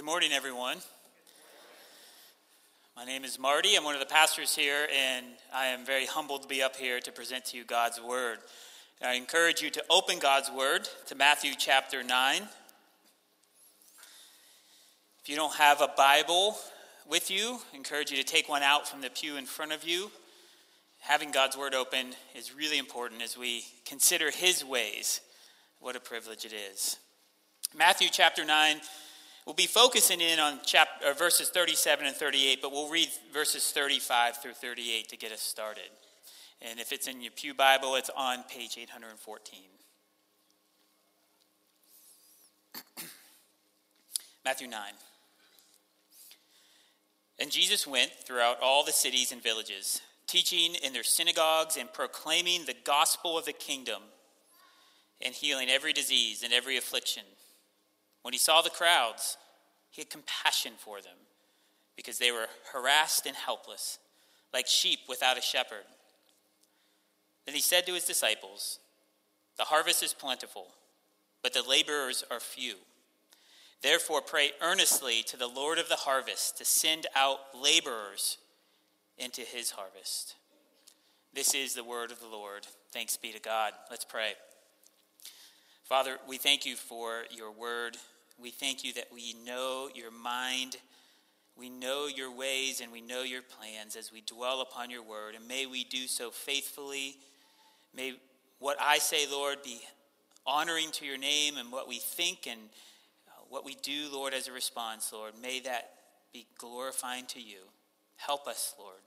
Good 0.00 0.06
morning, 0.06 0.32
everyone. 0.32 0.78
My 2.96 3.04
name 3.04 3.22
is 3.22 3.38
Marty. 3.38 3.76
I'm 3.76 3.84
one 3.84 3.92
of 3.92 4.00
the 4.00 4.06
pastors 4.06 4.56
here, 4.56 4.88
and 4.98 5.26
I 5.54 5.66
am 5.66 5.84
very 5.84 6.06
humbled 6.06 6.40
to 6.40 6.48
be 6.48 6.62
up 6.62 6.74
here 6.74 7.00
to 7.00 7.12
present 7.12 7.44
to 7.46 7.58
you 7.58 7.64
God's 7.64 8.00
Word. 8.00 8.38
I 9.02 9.12
encourage 9.12 9.60
you 9.60 9.68
to 9.68 9.84
open 9.90 10.18
God's 10.18 10.50
Word 10.50 10.88
to 11.08 11.14
Matthew 11.14 11.50
chapter 11.58 12.02
9. 12.02 12.42
If 15.22 15.28
you 15.28 15.36
don't 15.36 15.54
have 15.56 15.82
a 15.82 15.90
Bible 15.94 16.56
with 17.06 17.30
you, 17.30 17.58
I 17.70 17.76
encourage 17.76 18.10
you 18.10 18.16
to 18.16 18.24
take 18.24 18.48
one 18.48 18.62
out 18.62 18.88
from 18.88 19.02
the 19.02 19.10
pew 19.10 19.36
in 19.36 19.44
front 19.44 19.72
of 19.72 19.84
you. 19.84 20.10
Having 21.00 21.32
God's 21.32 21.58
Word 21.58 21.74
open 21.74 22.14
is 22.34 22.56
really 22.56 22.78
important 22.78 23.20
as 23.20 23.36
we 23.36 23.64
consider 23.84 24.30
His 24.30 24.64
ways. 24.64 25.20
What 25.78 25.94
a 25.94 26.00
privilege 26.00 26.46
it 26.46 26.54
is. 26.54 26.96
Matthew 27.76 28.08
chapter 28.10 28.46
9 28.46 28.80
We'll 29.46 29.54
be 29.54 29.66
focusing 29.66 30.20
in 30.20 30.38
on 30.38 30.60
chapter, 30.64 31.08
uh, 31.08 31.14
verses 31.14 31.48
37 31.48 32.06
and 32.06 32.14
38, 32.14 32.60
but 32.60 32.72
we'll 32.72 32.90
read 32.90 33.08
verses 33.32 33.70
35 33.72 34.36
through 34.36 34.52
38 34.52 35.08
to 35.08 35.16
get 35.16 35.32
us 35.32 35.40
started. 35.40 35.90
And 36.60 36.78
if 36.78 36.92
it's 36.92 37.08
in 37.08 37.22
your 37.22 37.32
Pew 37.32 37.54
Bible, 37.54 37.94
it's 37.94 38.10
on 38.14 38.42
page 38.44 38.76
814. 38.78 39.60
Matthew 44.44 44.68
9. 44.68 44.80
And 47.38 47.50
Jesus 47.50 47.86
went 47.86 48.12
throughout 48.26 48.58
all 48.62 48.84
the 48.84 48.92
cities 48.92 49.32
and 49.32 49.42
villages, 49.42 50.02
teaching 50.26 50.74
in 50.84 50.92
their 50.92 51.02
synagogues 51.02 51.78
and 51.78 51.90
proclaiming 51.90 52.66
the 52.66 52.76
gospel 52.84 53.38
of 53.38 53.46
the 53.46 53.54
kingdom 53.54 54.02
and 55.22 55.34
healing 55.34 55.70
every 55.70 55.94
disease 55.94 56.42
and 56.42 56.52
every 56.52 56.76
affliction. 56.76 57.24
When 58.22 58.32
he 58.32 58.38
saw 58.38 58.62
the 58.62 58.70
crowds, 58.70 59.36
he 59.90 60.00
had 60.02 60.10
compassion 60.10 60.72
for 60.78 61.00
them 61.00 61.16
because 61.96 62.18
they 62.18 62.30
were 62.30 62.46
harassed 62.72 63.26
and 63.26 63.36
helpless, 63.36 63.98
like 64.52 64.66
sheep 64.66 65.00
without 65.08 65.38
a 65.38 65.42
shepherd. 65.42 65.84
Then 67.46 67.54
he 67.54 67.60
said 67.60 67.86
to 67.86 67.94
his 67.94 68.04
disciples, 68.04 68.78
The 69.56 69.64
harvest 69.64 70.02
is 70.02 70.14
plentiful, 70.14 70.68
but 71.42 71.52
the 71.52 71.62
laborers 71.62 72.24
are 72.30 72.40
few. 72.40 72.76
Therefore, 73.82 74.20
pray 74.20 74.50
earnestly 74.60 75.22
to 75.26 75.36
the 75.36 75.46
Lord 75.46 75.78
of 75.78 75.88
the 75.88 75.96
harvest 75.96 76.58
to 76.58 76.64
send 76.64 77.06
out 77.16 77.38
laborers 77.54 78.38
into 79.16 79.40
his 79.40 79.70
harvest. 79.70 80.34
This 81.32 81.54
is 81.54 81.74
the 81.74 81.84
word 81.84 82.10
of 82.10 82.20
the 82.20 82.26
Lord. 82.26 82.66
Thanks 82.92 83.16
be 83.16 83.32
to 83.32 83.40
God. 83.40 83.72
Let's 83.90 84.04
pray. 84.04 84.34
Father, 85.90 86.18
we 86.28 86.38
thank 86.38 86.66
you 86.66 86.76
for 86.76 87.24
your 87.32 87.50
word. 87.50 87.96
We 88.40 88.50
thank 88.50 88.84
you 88.84 88.92
that 88.92 89.08
we 89.12 89.34
know 89.44 89.88
your 89.92 90.12
mind, 90.12 90.76
we 91.56 91.68
know 91.68 92.06
your 92.06 92.32
ways, 92.32 92.80
and 92.80 92.92
we 92.92 93.00
know 93.00 93.22
your 93.22 93.42
plans 93.42 93.96
as 93.96 94.12
we 94.12 94.20
dwell 94.20 94.60
upon 94.60 94.90
your 94.90 95.02
word. 95.02 95.34
And 95.34 95.48
may 95.48 95.66
we 95.66 95.82
do 95.82 96.06
so 96.06 96.30
faithfully. 96.30 97.16
May 97.92 98.14
what 98.60 98.76
I 98.80 98.98
say, 98.98 99.26
Lord, 99.28 99.64
be 99.64 99.80
honoring 100.46 100.92
to 100.92 101.04
your 101.04 101.18
name 101.18 101.56
and 101.56 101.72
what 101.72 101.88
we 101.88 101.98
think 101.98 102.46
and 102.48 102.60
uh, 103.26 103.42
what 103.48 103.64
we 103.64 103.74
do, 103.82 104.06
Lord, 104.12 104.32
as 104.32 104.46
a 104.46 104.52
response, 104.52 105.12
Lord. 105.12 105.32
May 105.42 105.58
that 105.58 105.90
be 106.32 106.46
glorifying 106.56 107.26
to 107.30 107.40
you. 107.40 107.62
Help 108.16 108.46
us, 108.46 108.76
Lord. 108.78 109.00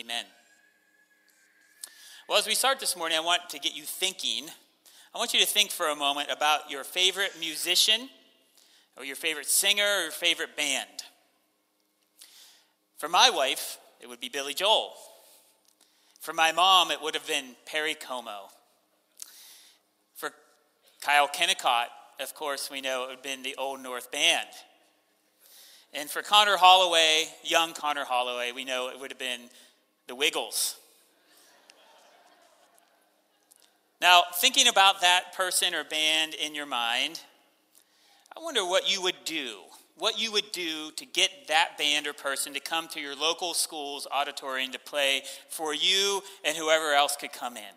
Amen. 0.00 0.24
Well, 2.28 2.38
as 2.38 2.46
we 2.48 2.56
start 2.56 2.80
this 2.80 2.96
morning, 2.96 3.16
I 3.16 3.20
want 3.20 3.48
to 3.50 3.60
get 3.60 3.76
you 3.76 3.84
thinking 3.84 4.48
I 5.16 5.18
want 5.18 5.32
you 5.32 5.40
to 5.40 5.46
think 5.46 5.70
for 5.70 5.88
a 5.88 5.96
moment 5.96 6.28
about 6.30 6.70
your 6.70 6.84
favorite 6.84 7.40
musician, 7.40 8.10
or 8.98 9.04
your 9.06 9.16
favorite 9.16 9.46
singer, 9.46 9.82
or 9.82 10.02
your 10.02 10.10
favorite 10.10 10.58
band. 10.58 11.04
For 12.98 13.08
my 13.08 13.30
wife, 13.30 13.78
it 14.02 14.10
would 14.10 14.20
be 14.20 14.28
Billy 14.28 14.52
Joel. 14.52 14.92
For 16.20 16.34
my 16.34 16.52
mom, 16.52 16.90
it 16.90 17.00
would 17.00 17.14
have 17.14 17.26
been 17.26 17.56
Perry 17.64 17.94
Como. 17.94 18.50
For 20.16 20.32
Kyle 21.00 21.28
Kennicott, 21.28 21.86
of 22.20 22.34
course, 22.34 22.70
we 22.70 22.82
know 22.82 23.04
it 23.04 23.06
would 23.06 23.14
have 23.14 23.22
been 23.22 23.42
the 23.42 23.56
Old 23.56 23.80
North 23.80 24.12
Band. 24.12 24.48
And 25.94 26.10
for 26.10 26.20
Connor 26.20 26.58
Holloway, 26.58 27.28
young 27.42 27.72
Connor 27.72 28.04
Holloway, 28.04 28.52
we 28.52 28.66
know 28.66 28.90
it 28.90 29.00
would 29.00 29.12
have 29.12 29.18
been 29.18 29.48
the 30.08 30.14
Wiggles. 30.14 30.76
Now, 34.06 34.22
thinking 34.34 34.68
about 34.68 35.00
that 35.00 35.32
person 35.36 35.74
or 35.74 35.82
band 35.82 36.34
in 36.34 36.54
your 36.54 36.64
mind, 36.64 37.20
I 38.36 38.40
wonder 38.40 38.64
what 38.64 38.88
you 38.88 39.02
would 39.02 39.16
do. 39.24 39.56
What 39.98 40.16
you 40.16 40.30
would 40.30 40.52
do 40.52 40.92
to 40.92 41.04
get 41.04 41.48
that 41.48 41.76
band 41.76 42.06
or 42.06 42.12
person 42.12 42.54
to 42.54 42.60
come 42.60 42.86
to 42.90 43.00
your 43.00 43.16
local 43.16 43.52
school's 43.52 44.06
auditorium 44.12 44.70
to 44.70 44.78
play 44.78 45.24
for 45.48 45.74
you 45.74 46.22
and 46.44 46.56
whoever 46.56 46.92
else 46.92 47.16
could 47.16 47.32
come 47.32 47.56
in. 47.56 47.74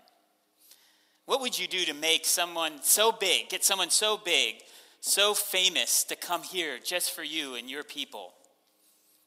What 1.26 1.42
would 1.42 1.58
you 1.58 1.68
do 1.68 1.84
to 1.86 1.96
make 1.96 2.26
someone 2.26 2.74
so 2.84 3.12
big, 3.12 3.50
get 3.50 3.64
someone 3.64 3.90
so 3.90 4.16
big, 4.16 4.58
so 5.02 5.34
famous 5.34 6.04
to 6.04 6.16
come 6.16 6.44
here 6.44 6.78
just 6.78 7.10
for 7.10 7.24
you 7.24 7.56
and 7.56 7.68
your 7.68 7.84
people? 7.84 8.34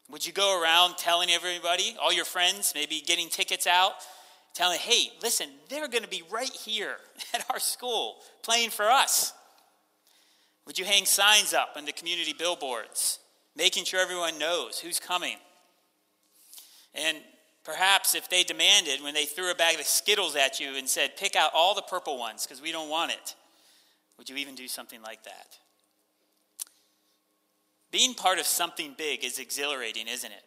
Would 0.08 0.24
you 0.24 0.32
go 0.32 0.62
around 0.62 0.98
telling 0.98 1.30
everybody, 1.30 1.96
all 2.00 2.12
your 2.12 2.24
friends, 2.24 2.70
maybe 2.76 3.02
getting 3.04 3.28
tickets 3.28 3.66
out? 3.66 3.94
Telling, 4.54 4.78
hey, 4.78 5.12
listen, 5.22 5.48
they're 5.68 5.88
going 5.88 6.04
to 6.04 6.08
be 6.08 6.22
right 6.30 6.50
here 6.50 6.96
at 7.34 7.44
our 7.50 7.58
school 7.58 8.16
playing 8.42 8.70
for 8.70 8.84
us. 8.90 9.32
Would 10.66 10.78
you 10.78 10.84
hang 10.84 11.04
signs 11.04 11.54
up 11.54 11.70
on 11.76 11.84
the 11.84 11.92
community 11.92 12.34
billboards, 12.36 13.18
making 13.56 13.84
sure 13.84 14.00
everyone 14.00 14.38
knows 14.38 14.78
who's 14.78 15.00
coming? 15.00 15.36
And 16.94 17.18
perhaps 17.64 18.14
if 18.14 18.28
they 18.28 18.44
demanded, 18.44 19.02
when 19.02 19.14
they 19.14 19.24
threw 19.24 19.50
a 19.50 19.54
bag 19.54 19.80
of 19.80 19.86
Skittles 19.86 20.36
at 20.36 20.60
you 20.60 20.76
and 20.76 20.88
said, 20.88 21.16
pick 21.16 21.34
out 21.34 21.50
all 21.54 21.74
the 21.74 21.82
purple 21.82 22.18
ones 22.18 22.46
because 22.46 22.62
we 22.62 22.70
don't 22.72 22.88
want 22.88 23.10
it, 23.10 23.34
would 24.18 24.28
you 24.28 24.36
even 24.36 24.54
do 24.54 24.68
something 24.68 25.02
like 25.02 25.24
that? 25.24 25.58
Being 27.90 28.14
part 28.14 28.38
of 28.38 28.46
something 28.46 28.94
big 28.96 29.24
is 29.24 29.38
exhilarating, 29.38 30.08
isn't 30.08 30.30
it? 30.30 30.44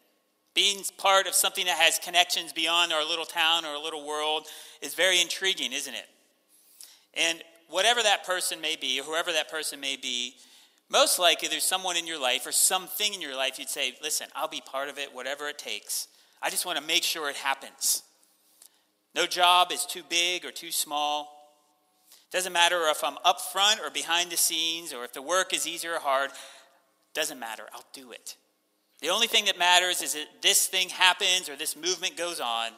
Being 0.56 0.84
part 0.98 1.28
of 1.28 1.36
something 1.36 1.66
that 1.66 1.78
has 1.78 2.00
connections 2.00 2.54
beyond 2.54 2.94
our 2.94 3.06
little 3.08 3.26
town 3.26 3.66
or 3.66 3.78
little 3.78 4.08
world 4.08 4.48
is 4.82 4.96
very 4.96 5.22
intriguing, 5.22 5.74
isn't 5.74 5.94
it? 5.94 6.08
And 7.14 7.44
whatever 7.70 8.02
that 8.02 8.26
person 8.26 8.62
may 8.62 8.76
be, 8.76 9.00
or 9.00 9.04
whoever 9.04 9.32
that 9.34 9.52
person 9.52 9.80
may 9.80 9.98
be, 9.98 10.36
most 10.90 11.20
likely 11.20 11.50
there's 11.50 11.64
someone 11.64 11.98
in 11.98 12.08
your 12.08 12.22
life 12.22 12.48
or 12.48 12.52
something 12.52 13.14
in 13.14 13.22
your 13.22 13.36
life 13.36 13.60
you'd 13.60 13.70
say, 13.70 13.96
listen, 14.02 14.28
I'll 14.36 14.48
be 14.48 14.62
part 14.66 14.88
of 14.88 14.98
it, 14.98 15.14
whatever 15.14 15.48
it 15.48 15.58
takes. 15.58 16.08
I 16.42 16.50
just 16.50 16.66
want 16.66 16.78
to 16.78 16.86
make 16.86 17.04
sure 17.04 17.30
it 17.30 17.36
happens. 17.36 18.04
No 19.14 19.26
job 19.26 19.72
is 19.72 19.86
too 19.86 20.04
big 20.08 20.46
or 20.46 20.52
too 20.52 20.72
small. 20.72 21.32
Doesn't 22.32 22.54
matter 22.54 22.82
if 22.90 23.04
I'm 23.04 23.18
up 23.24 23.42
front 23.42 23.80
or 23.80 23.90
behind 23.90 24.30
the 24.30 24.38
scenes 24.38 24.94
or 24.94 25.04
if 25.04 25.14
the 25.14 25.22
work 25.22 25.54
is 25.54 25.66
easy 25.66 25.88
or 25.88 26.00
hard. 26.00 26.32
Doesn't 27.14 27.40
matter. 27.40 27.64
I'll 27.74 27.86
do 27.94 28.12
it. 28.12 28.36
The 29.06 29.12
only 29.12 29.28
thing 29.28 29.46
that 29.46 29.60
matters 29.60 30.02
is 30.02 30.16
that 30.16 30.26
this 30.42 30.66
thing 30.66 30.90
happens 30.90 31.48
or 31.48 31.56
this 31.56 31.76
movement 31.76 32.18
goes 32.18 32.40
on. 32.40 32.72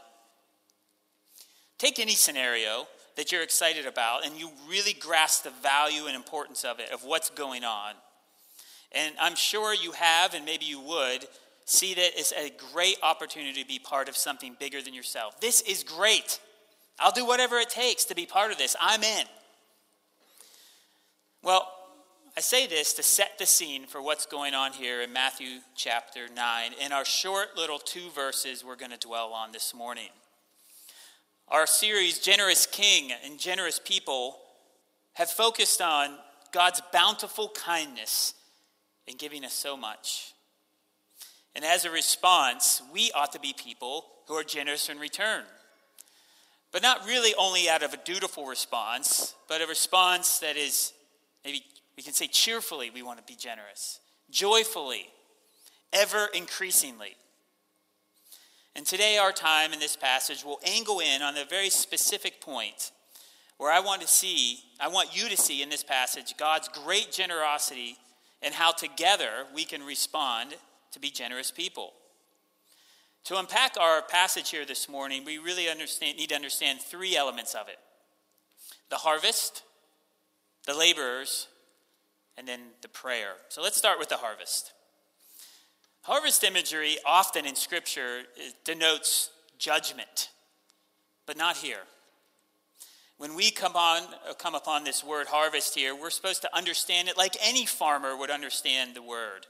Take 1.78 2.00
any 2.00 2.16
scenario 2.16 2.86
that 3.16 3.32
you're 3.32 3.44
excited 3.44 3.86
about 3.86 4.26
and 4.26 4.38
you 4.38 4.52
really 4.70 4.92
grasp 4.92 5.46
the 5.46 5.52
value 5.64 6.06
and 6.06 6.18
importance 6.18 6.66
of 6.66 6.82
it, 6.82 6.92
of 6.92 7.06
what's 7.06 7.30
going 7.30 7.64
on. 7.64 7.94
And 8.92 9.16
I'm 9.22 9.38
sure 9.38 9.74
you 9.74 9.94
have, 9.94 10.34
and 10.34 10.44
maybe 10.44 10.66
you 10.66 10.82
would, 10.82 11.26
see 11.64 11.94
that 11.94 12.10
it's 12.18 12.34
a 12.34 12.52
great 12.74 12.98
opportunity 13.02 13.62
to 13.62 13.68
be 13.68 13.80
part 13.80 14.10
of 14.10 14.18
something 14.18 14.58
bigger 14.60 14.82
than 14.82 14.94
yourself. 14.94 15.40
This 15.40 15.62
is 15.62 15.82
great. 15.86 16.42
I'll 17.00 17.14
do 17.14 17.26
whatever 17.26 17.56
it 17.56 17.70
takes 17.70 18.04
to 18.04 18.16
be 18.16 18.26
part 18.26 18.52
of 18.52 18.58
this. 18.58 18.76
I'm 18.82 19.02
in. 19.02 19.26
Well, 21.42 21.72
I 22.38 22.40
say 22.40 22.68
this 22.68 22.94
to 22.94 23.02
set 23.02 23.40
the 23.40 23.48
scene 23.48 23.88
for 23.88 24.00
what's 24.00 24.28
going 24.28 24.54
on 24.54 24.72
here 24.72 25.02
in 25.02 25.12
Matthew 25.12 25.58
chapter 25.76 26.28
9 26.32 26.72
in 26.80 26.92
our 26.92 27.04
short 27.04 27.58
little 27.58 27.80
two 27.80 28.12
verses 28.12 28.64
we're 28.64 28.76
going 28.76 28.92
to 28.92 28.98
dwell 29.00 29.34
on 29.34 29.52
this 29.52 29.74
morning. 29.74 30.10
Our 31.48 31.66
series, 31.66 32.20
Generous 32.20 32.68
King 32.68 33.12
and 33.26 33.40
Generous 33.40 33.82
People, 33.84 34.38
have 35.14 35.32
focused 35.32 35.82
on 35.82 36.16
God's 36.52 36.80
bountiful 36.94 37.50
kindness 37.56 38.36
in 39.08 39.18
giving 39.18 39.44
us 39.44 39.54
so 39.54 39.76
much. 39.76 40.36
And 41.56 41.66
as 41.66 41.86
a 41.86 41.90
response, 41.90 42.84
we 42.94 43.10
ought 43.16 43.32
to 43.32 43.40
be 43.40 43.56
people 43.58 44.06
who 44.28 44.36
are 44.36 44.44
generous 44.44 44.90
in 44.90 45.00
return. 45.00 45.44
But 46.72 46.84
not 46.84 47.04
really 47.08 47.34
only 47.36 47.68
out 47.68 47.82
of 47.82 47.96
a 47.96 48.04
dutiful 48.06 48.46
response, 48.46 49.34
but 49.50 49.64
a 49.64 49.66
response 49.66 50.38
that 50.38 50.56
is 50.56 50.94
maybe 51.44 51.64
we 51.98 52.04
can 52.04 52.14
say 52.14 52.28
cheerfully, 52.28 52.92
we 52.92 53.02
want 53.02 53.18
to 53.18 53.26
be 53.26 53.36
generous, 53.36 54.00
joyfully, 54.30 55.08
ever 55.92 56.30
increasingly. 56.34 57.16
And 58.76 58.86
today, 58.86 59.18
our 59.18 59.32
time 59.32 59.74
in 59.74 59.80
this 59.80 59.96
passage 59.96 60.46
will 60.46 60.60
angle 60.64 61.00
in 61.00 61.24
on 61.24 61.36
a 61.36 61.46
very 61.46 61.72
specific 61.72 62.40
point 62.40 62.92
where 63.58 63.72
I 63.72 63.80
want 63.80 64.02
to 64.04 64.08
see, 64.08 64.60
I 64.80 64.88
want 64.88 65.18
you 65.18 65.28
to 65.30 65.36
see 65.36 65.64
in 65.64 65.70
this 65.70 65.84
passage 65.84 66.38
God's 66.38 66.68
great 66.68 67.12
generosity 67.12 67.98
and 68.44 68.54
how 68.54 68.72
together 68.72 69.46
we 69.56 69.66
can 69.66 69.84
respond 69.84 70.54
to 70.92 71.00
be 71.00 71.10
generous 71.10 71.50
people. 71.50 71.94
To 73.26 73.40
unpack 73.40 73.76
our 73.80 74.04
passage 74.04 74.52
here 74.52 74.66
this 74.66 74.88
morning, 74.88 75.26
we 75.26 75.40
really 75.40 75.66
need 76.02 76.30
to 76.30 76.36
understand 76.36 76.80
three 76.80 77.18
elements 77.18 77.56
of 77.56 77.68
it 77.68 77.80
the 78.90 78.98
harvest, 78.98 79.64
the 80.66 80.74
laborers, 80.74 81.48
and 82.38 82.48
then 82.48 82.60
the 82.82 82.88
prayer. 82.88 83.34
So 83.50 83.62
let's 83.62 83.78
start 83.78 84.00
with 84.00 84.10
the 84.10 84.18
harvest. 84.18 84.74
Harvest 86.02 86.44
imagery, 86.44 86.98
often 87.06 87.46
in 87.46 87.56
Scripture, 87.56 88.22
uh, 88.38 88.50
denotes 88.64 89.32
judgment, 89.58 90.30
but 91.26 91.38
not 91.38 91.58
here. 91.58 91.82
When 93.18 93.36
we 93.36 93.50
come, 93.50 93.76
on, 93.76 94.04
uh, 94.30 94.34
come 94.36 94.56
upon 94.56 94.84
this 94.84 95.04
word 95.04 95.28
harvest 95.28 95.76
here, 95.76 95.96
we're 95.96 96.12
supposed 96.12 96.44
to 96.44 96.56
understand 96.56 97.10
it 97.10 97.18
like 97.18 97.36
any 97.42 97.66
farmer 97.66 98.16
would 98.16 98.30
understand 98.30 98.96
the 98.96 99.02
word. 99.02 99.48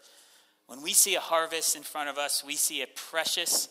When 0.67 0.81
we 0.81 0.93
see 0.93 1.15
a 1.15 1.19
harvest 1.19 1.75
in 1.75 1.83
front 1.83 2.09
of 2.09 2.17
us, 2.17 2.43
we 2.45 2.55
see 2.55 2.81
a 2.81 2.87
precious, 2.87 3.69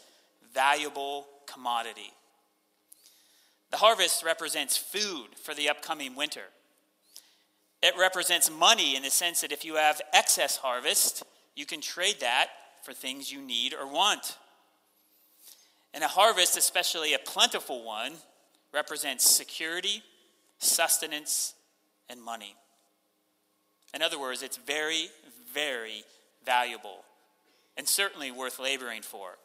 valuable 0.55 1.27
commodity. 1.47 2.13
The 3.71 3.79
harvest 3.79 4.23
represents 4.23 4.77
food 4.77 5.29
for 5.43 5.55
the 5.55 5.69
upcoming 5.69 6.15
winter. 6.15 6.45
It 7.83 7.95
represents 7.99 8.51
money 8.51 8.97
in 8.97 9.03
the 9.03 9.11
sense 9.11 9.43
that 9.43 9.53
if 9.53 9.65
you 9.65 9.77
have 9.77 10.01
excess 10.13 10.57
harvest, 10.57 11.23
you 11.55 11.67
can 11.67 11.81
trade 11.81 12.17
that 12.21 12.49
for 12.83 12.93
things 12.93 13.31
you 13.31 13.41
need 13.41 13.75
or 13.75 13.87
want. 13.87 14.37
And 15.93 16.03
a 16.05 16.09
harvest, 16.09 16.57
especially 16.57 17.15
a 17.15 17.19
plentiful 17.19 17.85
one, 17.85 18.13
represents 18.73 19.29
security, 19.29 20.03
sustenance, 20.59 21.55
and 22.09 22.23
money. 22.23 22.55
In 23.95 24.03
other 24.03 24.19
words, 24.19 24.43
it's 24.43 24.59
very, 24.59 25.09
very 25.53 26.05
valuable 26.45 27.05
and 27.77 27.89
certainly 27.89 28.31
worth 28.31 28.59
laboring 28.59 29.03
for. 29.03 29.39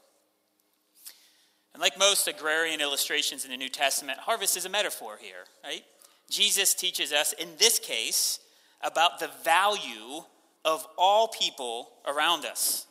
And 1.73 1.81
like 1.81 1.97
most 1.97 2.27
agrarian 2.27 2.81
illustrations 2.81 3.45
in 3.45 3.51
the 3.51 3.57
New 3.57 3.69
Testament, 3.69 4.19
harvest 4.19 4.57
is 4.57 4.65
a 4.65 4.69
metaphor 4.69 5.17
here, 5.19 5.45
right? 5.63 5.83
Jesus 6.31 6.73
teaches 6.73 7.11
us, 7.11 7.33
in 7.33 7.49
this 7.59 7.77
case, 7.77 8.39
about 8.81 9.19
the 9.19 9.29
value 9.43 10.23
of 10.63 10.87
all 10.97 11.27
people 11.27 11.89
around 12.07 12.45
us. 12.45 12.87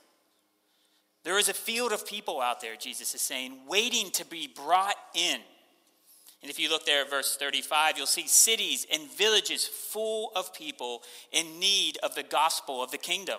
There 1.25 1.39
is 1.39 1.49
a 1.49 1.55
field 1.55 1.93
of 1.93 2.07
people 2.07 2.41
out 2.41 2.61
there, 2.61 2.77
Jesus 2.77 3.15
is 3.15 3.21
saying, 3.21 3.59
waiting 3.67 4.11
to 4.13 4.25
be 4.27 4.47
brought 4.47 4.97
in. 5.15 5.41
And 6.43 6.51
if 6.51 6.59
you 6.59 6.71
look 6.71 6.87
there 6.87 7.03
at 7.03 7.11
verse 7.11 7.37
35, 7.37 7.97
you'll 7.97 8.07
see 8.07 8.27
cities 8.27 8.87
and 8.93 9.11
villages 9.13 9.67
full 9.67 10.33
of 10.37 10.55
people 10.55 11.03
in 11.33 11.59
need 11.59 11.99
of 12.03 12.15
the 12.15 12.23
gospel 12.23 12.83
of 12.83 12.91
the 12.91 12.99
kingdom. 12.99 13.39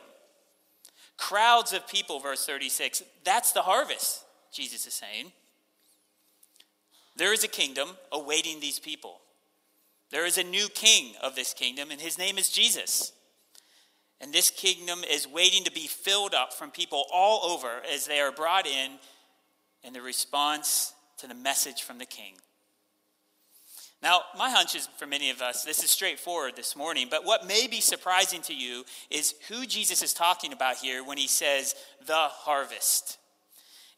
Crowds 1.17 1.73
of 1.73 1.87
people, 1.87 2.19
verse 2.19 2.45
36. 2.45 3.03
That's 3.23 3.51
the 3.51 3.61
harvest, 3.61 4.23
Jesus 4.51 4.85
is 4.87 4.93
saying. 4.93 5.31
There 7.15 7.33
is 7.33 7.43
a 7.43 7.47
kingdom 7.47 7.89
awaiting 8.11 8.59
these 8.59 8.79
people. 8.79 9.19
There 10.11 10.25
is 10.25 10.37
a 10.37 10.43
new 10.43 10.67
king 10.69 11.13
of 11.21 11.35
this 11.35 11.53
kingdom, 11.53 11.89
and 11.89 12.01
his 12.01 12.17
name 12.17 12.37
is 12.37 12.49
Jesus. 12.49 13.13
And 14.19 14.31
this 14.31 14.51
kingdom 14.51 15.03
is 15.09 15.27
waiting 15.27 15.63
to 15.63 15.71
be 15.71 15.87
filled 15.87 16.33
up 16.33 16.53
from 16.53 16.69
people 16.69 17.05
all 17.11 17.51
over 17.51 17.81
as 17.91 18.05
they 18.05 18.19
are 18.19 18.31
brought 18.31 18.67
in 18.67 18.99
in 19.83 19.93
the 19.93 20.01
response 20.01 20.93
to 21.17 21.27
the 21.27 21.33
message 21.33 21.81
from 21.81 21.97
the 21.97 22.05
king. 22.05 22.33
Now, 24.03 24.21
my 24.37 24.49
hunch 24.49 24.75
is 24.75 24.89
for 24.97 25.05
many 25.05 25.29
of 25.29 25.41
us, 25.41 25.63
this 25.63 25.83
is 25.83 25.91
straightforward 25.91 26.55
this 26.55 26.75
morning, 26.75 27.07
but 27.09 27.23
what 27.23 27.47
may 27.47 27.67
be 27.67 27.81
surprising 27.81 28.41
to 28.43 28.53
you 28.53 28.83
is 29.11 29.35
who 29.47 29.65
Jesus 29.65 30.01
is 30.01 30.13
talking 30.13 30.53
about 30.53 30.77
here 30.77 31.03
when 31.03 31.19
he 31.19 31.27
says 31.27 31.75
the 32.05 32.15
harvest. 32.15 33.19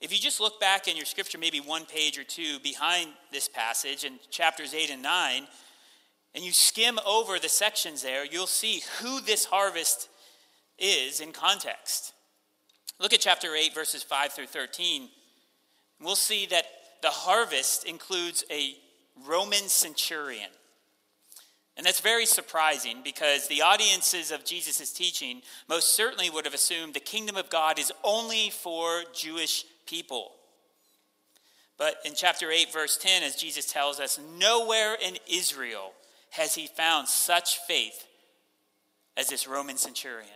If 0.01 0.11
you 0.11 0.19
just 0.19 0.41
look 0.41 0.59
back 0.59 0.89
in 0.89 0.97
your 0.97 1.05
scripture, 1.05 1.37
maybe 1.37 1.61
one 1.61 1.85
page 1.85 2.17
or 2.17 2.25
two 2.25 2.59
behind 2.59 3.11
this 3.31 3.47
passage 3.47 4.03
in 4.03 4.19
chapters 4.29 4.73
8 4.73 4.89
and 4.89 5.01
9, 5.01 5.47
and 6.35 6.43
you 6.43 6.51
skim 6.51 6.99
over 7.05 7.39
the 7.39 7.49
sections 7.49 8.01
there, 8.01 8.25
you'll 8.25 8.47
see 8.47 8.81
who 8.99 9.21
this 9.21 9.45
harvest 9.45 10.09
is 10.79 11.19
in 11.19 11.31
context. 11.31 12.13
Look 12.99 13.13
at 13.13 13.19
chapter 13.19 13.55
8, 13.55 13.73
verses 13.73 14.03
5 14.03 14.33
through 14.33 14.47
13. 14.47 15.09
We'll 16.01 16.15
see 16.15 16.45
that 16.47 16.65
the 17.01 17.09
harvest 17.09 17.85
includes 17.85 18.43
a 18.49 18.75
Roman 19.27 19.67
centurion. 19.67 20.49
And 21.75 21.85
that's 21.85 22.01
very 22.01 22.25
surprising 22.25 22.97
because 23.03 23.47
the 23.47 23.61
audiences 23.61 24.31
of 24.31 24.45
Jesus' 24.45 24.91
teaching 24.91 25.41
most 25.67 25.95
certainly 25.95 26.29
would 26.29 26.45
have 26.45 26.53
assumed 26.53 26.93
the 26.93 26.99
kingdom 26.99 27.35
of 27.35 27.49
God 27.49 27.79
is 27.79 27.91
only 28.03 28.51
for 28.51 29.03
Jewish 29.13 29.65
people. 29.87 30.33
But 31.77 31.95
in 32.05 32.13
chapter 32.15 32.51
8, 32.51 32.71
verse 32.71 32.97
10, 32.97 33.23
as 33.23 33.35
Jesus 33.35 33.71
tells 33.71 33.99
us, 33.99 34.19
nowhere 34.37 34.95
in 34.95 35.17
Israel 35.27 35.93
has 36.33 36.55
he 36.55 36.65
found 36.65 37.07
such 37.07 37.59
faith 37.59 38.07
as 39.15 39.27
this 39.27 39.47
Roman 39.47 39.77
centurion. 39.77 40.29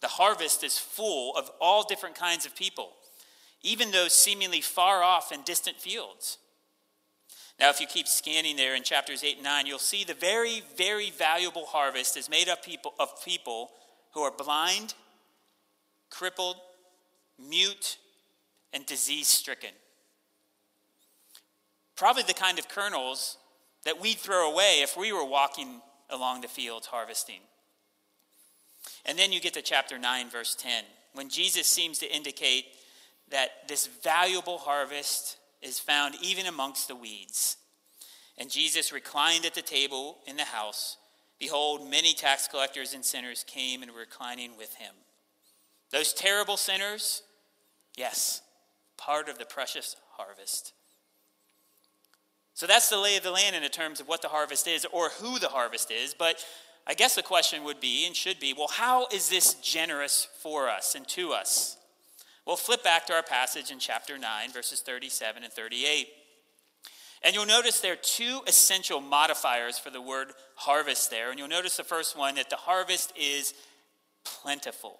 The 0.00 0.08
harvest 0.08 0.64
is 0.64 0.76
full 0.76 1.36
of 1.36 1.50
all 1.60 1.84
different 1.84 2.16
kinds 2.16 2.46
of 2.46 2.56
people, 2.56 2.90
even 3.62 3.92
those 3.92 4.12
seemingly 4.12 4.60
far 4.60 5.04
off 5.04 5.30
and 5.30 5.44
distant 5.44 5.76
fields. 5.76 6.38
Now, 7.60 7.70
if 7.70 7.80
you 7.80 7.86
keep 7.86 8.08
scanning 8.08 8.56
there 8.56 8.74
in 8.74 8.82
chapters 8.82 9.22
8 9.22 9.36
and 9.36 9.44
9, 9.44 9.66
you'll 9.66 9.78
see 9.78 10.02
the 10.02 10.14
very, 10.14 10.62
very 10.76 11.10
valuable 11.10 11.66
harvest 11.66 12.16
is 12.16 12.28
made 12.28 12.48
up 12.48 12.64
people, 12.64 12.94
of 12.98 13.24
people 13.24 13.70
who 14.14 14.22
are 14.22 14.32
blind, 14.32 14.94
crippled, 16.10 16.56
mute, 17.38 17.98
and 18.72 18.84
disease 18.84 19.28
stricken. 19.28 19.70
Probably 21.94 22.24
the 22.24 22.34
kind 22.34 22.58
of 22.58 22.68
kernels 22.68 23.36
that 23.84 24.00
we'd 24.00 24.18
throw 24.18 24.50
away 24.50 24.80
if 24.82 24.96
we 24.96 25.12
were 25.12 25.24
walking 25.24 25.80
along 26.08 26.40
the 26.40 26.48
fields 26.48 26.86
harvesting. 26.86 27.40
And 29.06 29.18
then 29.18 29.32
you 29.32 29.40
get 29.40 29.54
to 29.54 29.62
chapter 29.62 29.98
9, 29.98 30.30
verse 30.30 30.54
10, 30.54 30.84
when 31.14 31.28
Jesus 31.28 31.66
seems 31.66 31.98
to 31.98 32.14
indicate 32.14 32.66
that 33.30 33.68
this 33.68 33.86
valuable 33.86 34.58
harvest 34.58 35.38
is 35.62 35.78
found 35.78 36.14
even 36.22 36.46
amongst 36.46 36.88
the 36.88 36.96
weeds. 36.96 37.56
And 38.38 38.50
Jesus 38.50 38.92
reclined 38.92 39.44
at 39.44 39.54
the 39.54 39.62
table 39.62 40.18
in 40.26 40.36
the 40.36 40.44
house. 40.44 40.96
Behold, 41.38 41.88
many 41.88 42.12
tax 42.12 42.48
collectors 42.48 42.94
and 42.94 43.04
sinners 43.04 43.44
came 43.46 43.82
and 43.82 43.92
were 43.92 44.00
reclining 44.00 44.56
with 44.56 44.74
him. 44.74 44.94
Those 45.90 46.12
terrible 46.12 46.56
sinners, 46.56 47.22
yes, 47.96 48.42
part 48.96 49.28
of 49.28 49.38
the 49.38 49.44
precious 49.44 49.96
harvest. 50.16 50.72
So 52.60 52.66
that's 52.66 52.90
the 52.90 52.98
lay 52.98 53.16
of 53.16 53.22
the 53.22 53.30
land 53.30 53.56
in 53.56 53.62
terms 53.70 54.00
of 54.00 54.06
what 54.06 54.20
the 54.20 54.28
harvest 54.28 54.68
is 54.68 54.86
or 54.92 55.08
who 55.08 55.38
the 55.38 55.48
harvest 55.48 55.90
is. 55.90 56.12
But 56.12 56.44
I 56.86 56.92
guess 56.92 57.14
the 57.14 57.22
question 57.22 57.64
would 57.64 57.80
be 57.80 58.06
and 58.06 58.14
should 58.14 58.38
be 58.38 58.52
well, 58.52 58.68
how 58.68 59.06
is 59.10 59.30
this 59.30 59.54
generous 59.54 60.28
for 60.42 60.68
us 60.68 60.94
and 60.94 61.08
to 61.08 61.32
us? 61.32 61.78
We'll 62.46 62.56
flip 62.56 62.84
back 62.84 63.06
to 63.06 63.14
our 63.14 63.22
passage 63.22 63.70
in 63.70 63.78
chapter 63.78 64.18
9, 64.18 64.52
verses 64.52 64.82
37 64.82 65.42
and 65.42 65.50
38. 65.50 66.08
And 67.22 67.34
you'll 67.34 67.46
notice 67.46 67.80
there 67.80 67.94
are 67.94 67.96
two 67.96 68.40
essential 68.46 69.00
modifiers 69.00 69.78
for 69.78 69.88
the 69.88 70.02
word 70.02 70.32
harvest 70.56 71.10
there. 71.10 71.30
And 71.30 71.38
you'll 71.38 71.48
notice 71.48 71.78
the 71.78 71.82
first 71.82 72.14
one 72.14 72.34
that 72.34 72.50
the 72.50 72.56
harvest 72.56 73.14
is 73.16 73.54
plentiful. 74.22 74.98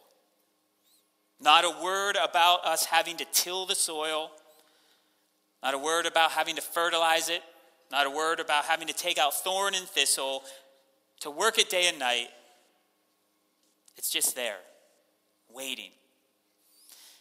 Not 1.39 1.67
a 1.67 1.85
word 1.85 2.17
about 2.17 2.65
us 2.65 2.87
having 2.87 3.19
to 3.19 3.27
till 3.31 3.67
the 3.67 3.75
soil, 3.75 4.31
not 5.63 5.75
a 5.75 5.79
word 5.79 6.07
about 6.07 6.33
having 6.33 6.57
to 6.57 6.63
fertilize 6.63 7.29
it, 7.29 7.43
not 7.91 8.07
a 8.07 8.11
word 8.11 8.41
about 8.41 8.65
having 8.65 8.87
to 8.89 8.95
take 8.95 9.19
out 9.19 9.35
thorn 9.35 9.75
and 9.75 9.87
thistle, 9.87 10.43
to 11.21 11.31
work 11.31 11.59
it 11.59 11.69
day 11.69 11.89
and 11.89 11.99
night. 11.99 12.29
It's 13.97 14.11
just 14.11 14.35
there, 14.35 14.59
waiting. 15.53 15.91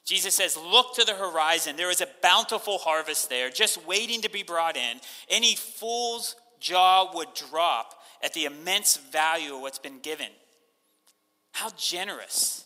Jesus 0.06 0.34
says, 0.34 0.58
Look 0.58 0.96
to 0.96 1.06
the 1.06 1.14
horizon. 1.14 1.76
There 1.76 1.92
is 1.92 2.02
a 2.02 2.08
bountiful 2.24 2.78
harvest 2.80 3.30
there, 3.30 3.50
just 3.50 3.86
waiting 3.86 4.22
to 4.22 4.30
be 4.30 4.44
brought 4.44 4.78
in. 4.78 5.00
Any 5.30 5.56
fool's 5.56 6.36
jaw 6.60 7.12
would 7.14 7.34
drop 7.34 7.94
at 8.24 8.34
the 8.34 8.46
immense 8.46 8.98
value 8.98 9.56
of 9.56 9.62
what's 9.62 9.80
been 9.80 10.00
given. 10.00 10.30
How 11.52 11.70
generous. 11.78 12.66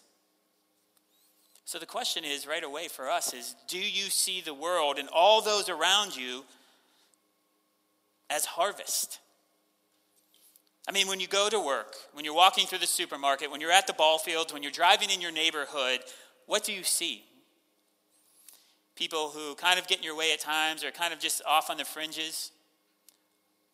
So 1.66 1.80
the 1.80 1.86
question 1.86 2.24
is 2.26 2.46
right 2.46 2.64
away 2.64 2.88
for 2.88 3.10
us 3.10 3.34
is 3.34 3.56
do 3.68 3.80
you 3.80 4.10
see 4.10 4.42
the 4.42 4.54
world 4.54 4.98
and 5.00 5.10
all 5.10 5.42
those 5.42 5.70
around 5.70 6.16
you 6.16 6.44
as 8.30 8.46
harvest? 8.46 9.20
I 10.88 10.92
mean, 10.92 11.08
when 11.08 11.22
you 11.22 11.28
go 11.28 11.50
to 11.50 11.60
work, 11.60 11.96
when 12.12 12.26
you're 12.26 12.34
walking 12.34 12.68
through 12.68 12.80
the 12.80 12.88
supermarket, 12.88 13.50
when 13.50 13.62
you're 13.62 13.72
at 13.72 13.88
the 13.88 13.94
ball 13.94 14.18
fields, 14.18 14.52
when 14.52 14.64
you're 14.64 14.72
driving 14.72 15.10
in 15.10 15.22
your 15.22 15.32
neighborhood, 15.32 16.00
what 16.46 16.66
do 16.66 16.74
you 16.74 16.84
see? 16.84 17.24
people 18.96 19.30
who 19.30 19.56
kind 19.56 19.80
of 19.80 19.88
get 19.88 19.98
in 19.98 20.04
your 20.04 20.16
way 20.16 20.34
at 20.34 20.40
times 20.40 20.84
or 20.84 20.92
kind 20.92 21.14
of 21.14 21.20
just 21.20 21.42
off 21.46 21.70
on 21.70 21.78
the 21.78 21.86
fringes, 21.86 22.52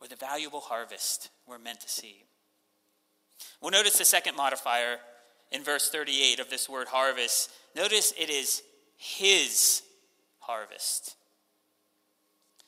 or 0.01 0.07
the 0.07 0.15
valuable 0.15 0.61
harvest 0.61 1.29
we're 1.45 1.59
meant 1.59 1.81
to 1.81 1.89
see. 1.89 2.23
We'll 3.61 3.71
notice 3.71 3.97
the 3.97 4.05
second 4.05 4.35
modifier 4.37 4.97
in 5.51 5.63
verse 5.63 5.89
38 5.89 6.39
of 6.39 6.49
this 6.49 6.69
word 6.69 6.87
harvest. 6.87 7.51
Notice 7.75 8.13
it 8.17 8.29
is 8.29 8.61
his 8.97 9.81
harvest. 10.39 11.15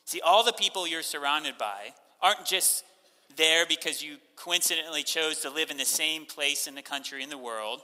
See, 0.06 0.22
all 0.22 0.44
the 0.44 0.54
people 0.54 0.88
you're 0.88 1.04
surrounded 1.04 1.58
by 1.58 1.94
aren't 2.22 2.46
just 2.46 2.84
there 3.38 3.66
because 3.66 4.04
you 4.04 4.18
coincidentally 4.36 5.04
chose 5.04 5.40
to 5.40 5.50
live 5.50 5.72
in 5.72 5.78
the 5.78 5.86
same 5.86 6.26
place 6.26 6.68
in 6.68 6.76
the 6.76 6.82
country 6.82 7.24
in 7.24 7.30
the 7.30 7.38
world. 7.38 7.82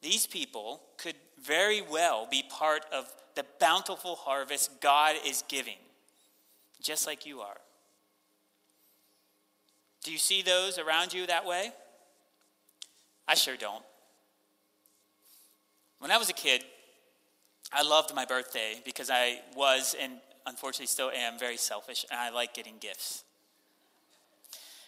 These 0.00 0.26
people 0.26 0.80
could 0.96 1.16
very 1.44 1.80
well 1.80 2.26
be 2.30 2.44
part 2.48 2.84
of 2.92 3.12
the 3.34 3.44
bountiful 3.60 4.16
harvest 4.16 4.80
God 4.80 5.16
is 5.26 5.44
giving, 5.48 5.78
just 6.80 7.06
like 7.06 7.26
you 7.26 7.40
are. 7.40 7.58
Do 10.04 10.12
you 10.12 10.18
see 10.18 10.42
those 10.42 10.78
around 10.78 11.12
you 11.12 11.26
that 11.26 11.44
way? 11.44 11.72
I 13.28 13.34
sure 13.34 13.56
don't. 13.56 13.84
When 15.98 16.10
I 16.10 16.16
was 16.16 16.30
a 16.30 16.32
kid, 16.32 16.64
I 17.72 17.82
loved 17.82 18.14
my 18.14 18.24
birthday 18.24 18.80
because 18.84 19.10
I 19.10 19.40
was, 19.54 19.94
and 20.00 20.14
unfortunately 20.46 20.86
still 20.86 21.10
am, 21.10 21.38
very 21.38 21.58
selfish, 21.58 22.06
and 22.10 22.18
I 22.18 22.30
like 22.30 22.54
getting 22.54 22.78
gifts. 22.80 23.24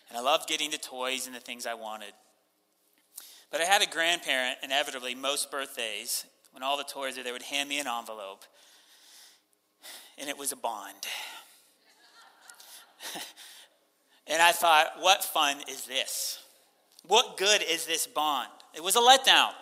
And 0.08 0.16
I 0.18 0.22
loved 0.22 0.48
getting 0.48 0.70
the 0.70 0.78
toys 0.78 1.26
and 1.26 1.36
the 1.36 1.40
things 1.40 1.66
I 1.66 1.74
wanted. 1.74 2.12
But 3.50 3.60
I 3.60 3.64
had 3.64 3.82
a 3.82 3.86
grandparent, 3.86 4.58
inevitably, 4.62 5.14
most 5.14 5.50
birthdays, 5.50 6.24
when 6.52 6.62
all 6.62 6.76
the 6.76 6.84
toys 6.84 7.18
are 7.18 7.22
there, 7.22 7.32
would 7.32 7.42
hand 7.42 7.68
me 7.68 7.78
an 7.78 7.86
envelope, 7.86 8.44
and 10.16 10.28
it 10.28 10.38
was 10.38 10.52
a 10.52 10.56
bond. 10.56 10.96
and 14.26 14.40
I 14.40 14.52
thought, 14.52 14.92
what 15.00 15.22
fun 15.22 15.58
is 15.68 15.84
this? 15.84 16.39
What 17.06 17.36
good 17.36 17.62
is 17.62 17.86
this 17.86 18.06
bond? 18.06 18.50
It 18.74 18.82
was 18.82 18.96
a 18.96 19.00
letdown. 19.00 19.52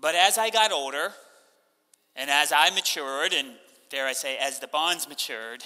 But 0.00 0.14
as 0.14 0.38
I 0.38 0.50
got 0.50 0.72
older, 0.72 1.12
and 2.16 2.30
as 2.30 2.52
I 2.52 2.70
matured, 2.70 3.32
and 3.32 3.48
dare 3.90 4.06
I 4.06 4.12
say, 4.12 4.36
as 4.36 4.58
the 4.58 4.66
bonds 4.66 5.08
matured, 5.08 5.64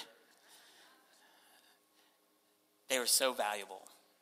they 2.89 2.99
were 2.99 3.05
so 3.05 3.33
valuable. 3.33 3.81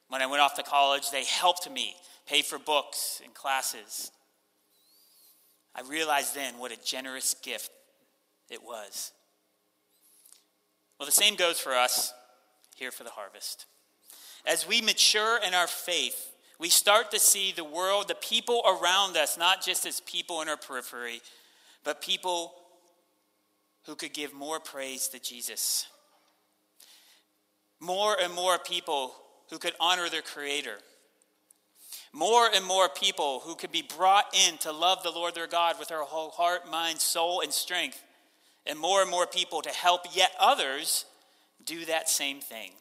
When 0.09 0.21
I 0.21 0.25
went 0.25 0.41
off 0.41 0.55
to 0.55 0.63
college, 0.63 1.11
they 1.11 1.23
helped 1.23 1.69
me 1.69 1.95
pay 2.27 2.41
for 2.41 2.57
books 2.57 3.21
and 3.23 3.33
classes. 3.33 4.11
I 5.75 5.81
realized 5.81 6.35
then 6.35 6.57
what 6.57 6.71
a 6.71 6.83
generous 6.83 7.35
gift 7.43 7.69
it 8.49 8.63
was. 8.63 9.11
Well, 10.99 11.05
the 11.05 11.11
same 11.11 11.35
goes 11.35 11.59
for 11.59 11.73
us 11.73 12.13
here 12.75 12.91
for 12.91 13.03
the 13.03 13.11
harvest. 13.11 13.65
As 14.45 14.67
we 14.67 14.81
mature 14.81 15.39
in 15.45 15.53
our 15.53 15.67
faith, 15.67 16.33
we 16.59 16.69
start 16.69 17.11
to 17.11 17.19
see 17.19 17.51
the 17.51 17.63
world, 17.63 18.07
the 18.07 18.15
people 18.15 18.63
around 18.65 19.15
us, 19.15 19.37
not 19.37 19.63
just 19.63 19.85
as 19.85 19.99
people 20.01 20.41
in 20.41 20.49
our 20.49 20.57
periphery, 20.57 21.21
but 21.83 22.01
people 22.01 22.53
who 23.85 23.95
could 23.95 24.13
give 24.13 24.33
more 24.33 24.59
praise 24.59 25.07
to 25.09 25.19
Jesus. 25.19 25.87
More 27.79 28.17
and 28.19 28.33
more 28.33 28.57
people 28.57 29.13
who 29.49 29.59
could 29.59 29.73
honor 29.79 30.09
their 30.09 30.21
Creator. 30.21 30.77
More 32.11 32.49
and 32.53 32.65
more 32.65 32.89
people 32.89 33.41
who 33.43 33.55
could 33.55 33.71
be 33.71 33.83
brought 33.83 34.25
in 34.33 34.57
to 34.59 34.71
love 34.71 35.03
the 35.03 35.11
Lord 35.11 35.35
their 35.35 35.47
God 35.47 35.77
with 35.77 35.89
their 35.89 36.01
whole 36.01 36.31
heart, 36.31 36.69
mind, 36.69 36.99
soul, 36.99 37.41
and 37.41 37.53
strength. 37.53 38.03
And 38.65 38.79
more 38.79 39.01
and 39.01 39.11
more 39.11 39.27
people 39.27 39.61
to 39.61 39.69
help 39.69 40.01
yet 40.13 40.31
others 40.39 41.05
do 41.63 41.85
that 41.85 42.09
same 42.09 42.39
thing. 42.39 42.71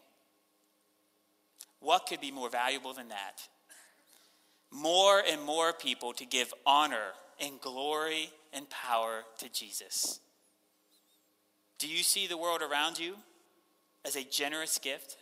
What 1.86 2.06
could 2.06 2.20
be 2.20 2.32
more 2.32 2.50
valuable 2.50 2.92
than 2.92 3.10
that? 3.10 3.42
More 4.72 5.22
and 5.24 5.40
more 5.40 5.72
people 5.72 6.12
to 6.14 6.26
give 6.26 6.52
honor 6.66 7.12
and 7.40 7.60
glory 7.60 8.30
and 8.52 8.68
power 8.68 9.22
to 9.38 9.48
Jesus. 9.48 10.18
Do 11.78 11.86
you 11.86 12.02
see 12.02 12.26
the 12.26 12.36
world 12.36 12.60
around 12.60 12.98
you 12.98 13.14
as 14.04 14.16
a 14.16 14.24
generous 14.24 14.78
gift, 14.78 15.16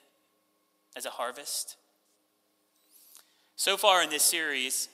as 0.97 1.05
a 1.05 1.11
harvest? 1.11 1.77
So 3.57 3.77
far 3.77 4.03
in 4.03 4.09
this 4.09 4.23
series, 4.23 4.89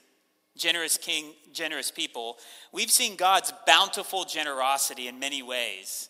Generous 0.57 0.97
King, 0.97 1.35
Generous 1.53 1.93
People, 1.93 2.39
we've 2.73 2.91
seen 2.91 3.15
God's 3.15 3.53
bountiful 3.65 4.25
generosity 4.25 5.07
in 5.07 5.21
many 5.21 5.41
ways. 5.41 6.09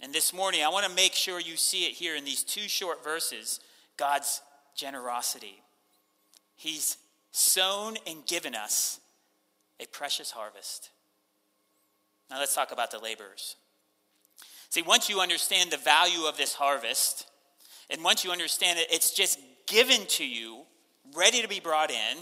And 0.00 0.14
this 0.14 0.32
morning, 0.32 0.62
I 0.64 0.70
want 0.70 0.86
to 0.86 0.94
make 0.94 1.12
sure 1.12 1.38
you 1.38 1.58
see 1.58 1.84
it 1.84 1.92
here 1.92 2.16
in 2.16 2.24
these 2.24 2.42
two 2.42 2.66
short 2.66 3.04
verses 3.04 3.60
God's 3.98 4.40
generosity. 4.74 5.62
He's 6.56 6.96
sown 7.30 7.96
and 8.06 8.24
given 8.26 8.54
us 8.54 9.00
a 9.80 9.86
precious 9.86 10.30
harvest. 10.30 10.90
Now, 12.30 12.38
let's 12.38 12.54
talk 12.54 12.72
about 12.72 12.90
the 12.90 12.98
laborers. 12.98 13.56
See, 14.70 14.82
once 14.82 15.08
you 15.08 15.20
understand 15.20 15.70
the 15.70 15.76
value 15.76 16.26
of 16.26 16.36
this 16.36 16.54
harvest, 16.54 17.26
and 17.90 18.04
once 18.04 18.24
you 18.24 18.30
understand 18.30 18.78
it, 18.78 18.88
it's 18.90 19.12
just 19.12 19.38
given 19.66 20.06
to 20.06 20.26
you, 20.26 20.62
ready 21.14 21.42
to 21.42 21.48
be 21.48 21.60
brought 21.60 21.90
in, 21.90 22.18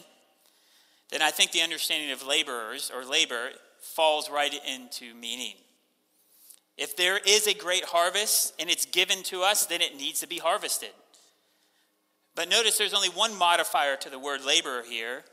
then 1.10 1.22
I 1.22 1.30
think 1.30 1.52
the 1.52 1.62
understanding 1.62 2.10
of 2.12 2.26
laborers 2.26 2.90
or 2.94 3.04
labor 3.04 3.50
falls 3.80 4.30
right 4.30 4.52
into 4.66 5.14
meaning. 5.14 5.54
If 6.76 6.96
there 6.96 7.18
is 7.18 7.46
a 7.46 7.54
great 7.54 7.84
harvest 7.84 8.54
and 8.58 8.68
it's 8.68 8.84
given 8.84 9.22
to 9.24 9.42
us, 9.42 9.66
then 9.66 9.80
it 9.80 9.96
needs 9.96 10.20
to 10.20 10.28
be 10.28 10.38
harvested. 10.38 10.90
But 12.36 12.50
notice 12.50 12.78
there's 12.78 12.94
only 12.94 13.08
one 13.08 13.36
modifier 13.36 13.96
to 13.96 14.10
the 14.10 14.18
word 14.18 14.44
laborer 14.44 14.84
here, 14.88 15.24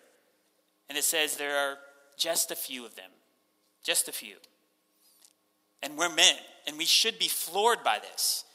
and 0.89 0.97
it 0.97 1.03
says 1.03 1.35
there 1.35 1.57
are 1.57 1.77
just 2.17 2.49
a 2.49 2.55
few 2.55 2.85
of 2.85 2.95
them. 2.95 3.11
Just 3.83 4.07
a 4.07 4.13
few. 4.13 4.35
And 5.83 5.97
we're 5.97 6.09
men, 6.09 6.35
and 6.65 6.77
we 6.77 6.85
should 6.85 7.19
be 7.19 7.27
floored 7.27 7.83
by 7.83 7.99
this. 7.99 8.45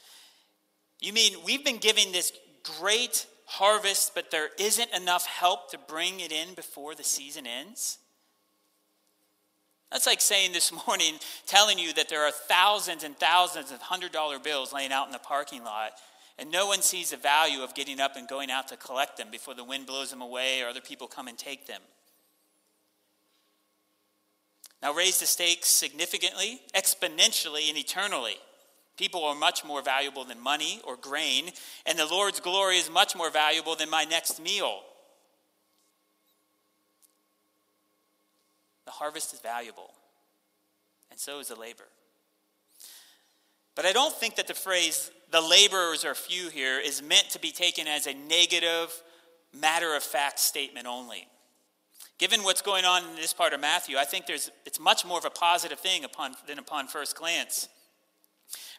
You 0.99 1.13
mean 1.13 1.33
we've 1.45 1.63
been 1.63 1.77
giving 1.77 2.11
this 2.11 2.33
great 2.79 3.27
harvest, 3.45 4.15
but 4.15 4.31
there 4.31 4.49
isn't 4.57 4.93
enough 4.95 5.27
help 5.27 5.69
to 5.71 5.77
bring 5.77 6.19
it 6.19 6.31
in 6.31 6.55
before 6.55 6.95
the 6.95 7.03
season 7.03 7.45
ends? 7.45 7.99
That's 9.91 10.07
like 10.07 10.21
saying 10.21 10.53
this 10.53 10.71
morning, 10.87 11.15
telling 11.45 11.77
you 11.77 11.93
that 11.93 12.09
there 12.09 12.23
are 12.23 12.31
thousands 12.31 13.03
and 13.03 13.15
thousands 13.15 13.71
of 13.71 13.79
hundred 13.79 14.11
dollar 14.11 14.39
bills 14.39 14.73
laying 14.73 14.91
out 14.91 15.05
in 15.05 15.11
the 15.11 15.19
parking 15.19 15.63
lot, 15.63 15.91
and 16.39 16.49
no 16.49 16.65
one 16.67 16.81
sees 16.81 17.09
the 17.09 17.17
value 17.17 17.61
of 17.61 17.75
getting 17.75 17.99
up 17.99 18.15
and 18.15 18.27
going 18.27 18.49
out 18.49 18.69
to 18.69 18.77
collect 18.77 19.17
them 19.17 19.27
before 19.29 19.53
the 19.53 19.63
wind 19.63 19.85
blows 19.85 20.09
them 20.09 20.21
away 20.21 20.61
or 20.61 20.69
other 20.69 20.81
people 20.81 21.07
come 21.07 21.27
and 21.27 21.37
take 21.37 21.67
them. 21.67 21.81
Now, 24.81 24.93
raise 24.93 25.19
the 25.19 25.25
stakes 25.25 25.67
significantly, 25.67 26.61
exponentially, 26.73 27.67
and 27.67 27.77
eternally. 27.77 28.37
People 28.97 29.25
are 29.25 29.35
much 29.35 29.65
more 29.65 29.81
valuable 29.81 30.23
than 30.23 30.39
money 30.39 30.79
or 30.85 30.95
grain, 30.95 31.51
and 31.85 31.99
the 31.99 32.05
Lord's 32.05 32.39
glory 32.39 32.77
is 32.77 32.89
much 32.89 33.15
more 33.15 33.29
valuable 33.29 33.75
than 33.75 33.89
my 33.89 34.05
next 34.05 34.41
meal. 34.41 34.79
The 38.85 38.91
harvest 38.91 39.33
is 39.33 39.41
valuable, 39.41 39.91
and 41.11 41.19
so 41.19 41.39
is 41.39 41.49
the 41.49 41.59
labor. 41.59 41.83
But 43.75 43.85
I 43.85 43.91
don't 43.91 44.15
think 44.15 44.35
that 44.37 44.47
the 44.47 44.53
phrase, 44.53 45.11
the 45.31 45.41
laborers 45.41 46.05
are 46.05 46.15
few 46.15 46.49
here, 46.49 46.79
is 46.79 47.01
meant 47.01 47.29
to 47.31 47.39
be 47.39 47.51
taken 47.51 47.87
as 47.87 48.07
a 48.07 48.13
negative, 48.13 49.03
matter 49.53 49.95
of 49.95 50.03
fact 50.03 50.39
statement 50.39 50.87
only. 50.87 51.27
Given 52.17 52.43
what's 52.43 52.61
going 52.61 52.85
on 52.85 53.03
in 53.03 53.15
this 53.15 53.33
part 53.33 53.53
of 53.53 53.61
Matthew, 53.61 53.97
I 53.97 54.03
think 54.03 54.27
there's, 54.27 54.51
it's 54.65 54.79
much 54.79 55.05
more 55.05 55.17
of 55.17 55.25
a 55.25 55.29
positive 55.29 55.79
thing 55.79 56.03
upon, 56.03 56.35
than 56.47 56.59
upon 56.59 56.87
first 56.87 57.15
glance. 57.15 57.69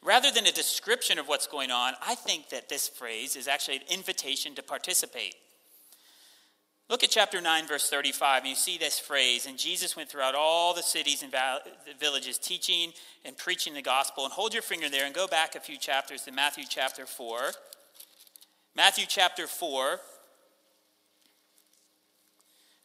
Rather 0.02 0.30
than 0.30 0.46
a 0.46 0.52
description 0.52 1.18
of 1.18 1.28
what's 1.28 1.46
going 1.46 1.70
on, 1.70 1.94
I 2.06 2.14
think 2.14 2.50
that 2.50 2.68
this 2.68 2.88
phrase 2.88 3.36
is 3.36 3.48
actually 3.48 3.76
an 3.76 3.82
invitation 3.90 4.54
to 4.56 4.62
participate. 4.62 5.34
Look 6.90 7.04
at 7.04 7.10
chapter 7.10 7.40
9, 7.40 7.68
verse 7.68 7.88
35, 7.88 8.42
and 8.42 8.48
you 8.48 8.56
see 8.56 8.76
this 8.76 8.98
phrase. 8.98 9.46
And 9.46 9.56
Jesus 9.56 9.94
went 9.96 10.08
throughout 10.08 10.34
all 10.34 10.74
the 10.74 10.82
cities 10.82 11.22
and 11.22 11.32
villages, 12.00 12.36
teaching 12.36 12.92
and 13.24 13.38
preaching 13.38 13.74
the 13.74 13.80
gospel. 13.80 14.24
And 14.24 14.32
hold 14.32 14.52
your 14.52 14.62
finger 14.62 14.88
there 14.88 15.06
and 15.06 15.14
go 15.14 15.28
back 15.28 15.54
a 15.54 15.60
few 15.60 15.78
chapters 15.78 16.22
to 16.22 16.32
Matthew 16.32 16.64
chapter 16.68 17.06
4. 17.06 17.52
Matthew 18.74 19.04
chapter 19.08 19.46
4, 19.46 20.00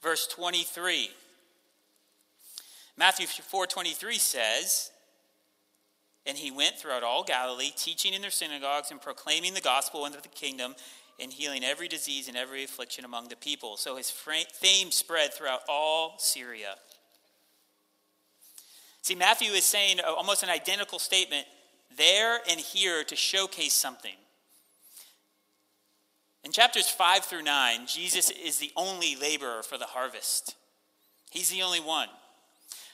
verse 0.04 0.28
23. 0.28 1.10
Matthew 2.98 3.26
4:23 3.26 4.20
says, 4.20 4.92
"And 6.28 6.38
he 6.38 6.52
went 6.52 6.80
throughout 6.80 7.04
all 7.04 7.24
Galilee, 7.24 7.72
teaching 7.76 8.14
in 8.14 8.22
their 8.22 8.30
synagogues 8.32 8.92
and 8.92 9.02
proclaiming 9.02 9.56
the 9.56 9.62
gospel 9.62 10.06
of 10.06 10.22
the 10.22 10.30
kingdom 10.30 10.76
and 11.20 11.32
healing 11.32 11.64
every 11.64 11.88
disease 11.88 12.28
and 12.28 12.36
every 12.36 12.64
affliction 12.64 13.06
among 13.06 13.30
the 13.30 13.36
people." 13.36 13.78
So 13.78 13.96
his 13.96 14.12
fame 14.12 14.92
spread 14.92 15.34
throughout 15.34 15.64
all 15.68 16.18
Syria. 16.20 16.80
See, 19.02 19.16
Matthew 19.16 19.52
is 19.54 19.66
saying 19.66 20.02
almost 20.02 20.44
an 20.44 20.50
identical 20.50 21.00
statement 21.00 21.48
there 21.92 22.42
and 22.50 22.60
here 22.60 23.04
to 23.04 23.16
showcase 23.16 23.74
something. 23.74 24.18
In 26.44 26.52
chapters 26.52 26.90
5 26.90 27.26
through 27.26 27.42
9, 27.44 27.88
Jesus 27.88 28.30
is 28.30 28.58
the 28.58 28.72
only 28.76 29.16
laborer 29.16 29.64
for 29.64 29.78
the 29.78 29.88
harvest. 29.88 30.56
He's 31.32 31.50
the 31.50 31.64
only 31.64 31.80
one. 31.80 32.10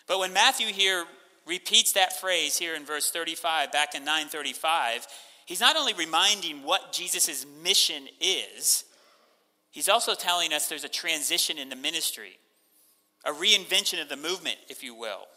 But 0.08 0.20
when 0.20 0.34
Matthew 0.34 0.72
here 0.74 1.08
repeats 1.46 1.94
that 1.94 2.20
phrase 2.20 2.58
here 2.58 2.76
in 2.76 2.86
verse 2.86 3.12
35, 3.12 3.72
back 3.72 3.96
in 3.96 4.04
935, 4.04 5.08
he's 5.52 5.60
not 5.60 5.76
only 5.76 5.94
reminding 5.94 6.64
what 6.64 6.94
Jesus' 6.94 7.46
mission 7.62 8.08
is, 8.22 8.86
he's 9.70 9.90
also 9.90 10.16
telling 10.16 10.54
us 10.54 10.70
there's 10.70 10.86
a 10.86 10.90
transition 10.90 11.58
in 11.58 11.68
the 11.68 11.76
ministry, 11.76 12.40
a 13.26 13.34
reinvention 13.34 14.02
of 14.02 14.08
the 14.08 14.16
movement, 14.16 14.56
if 14.70 14.82
you 14.82 14.96
will. 14.96 15.28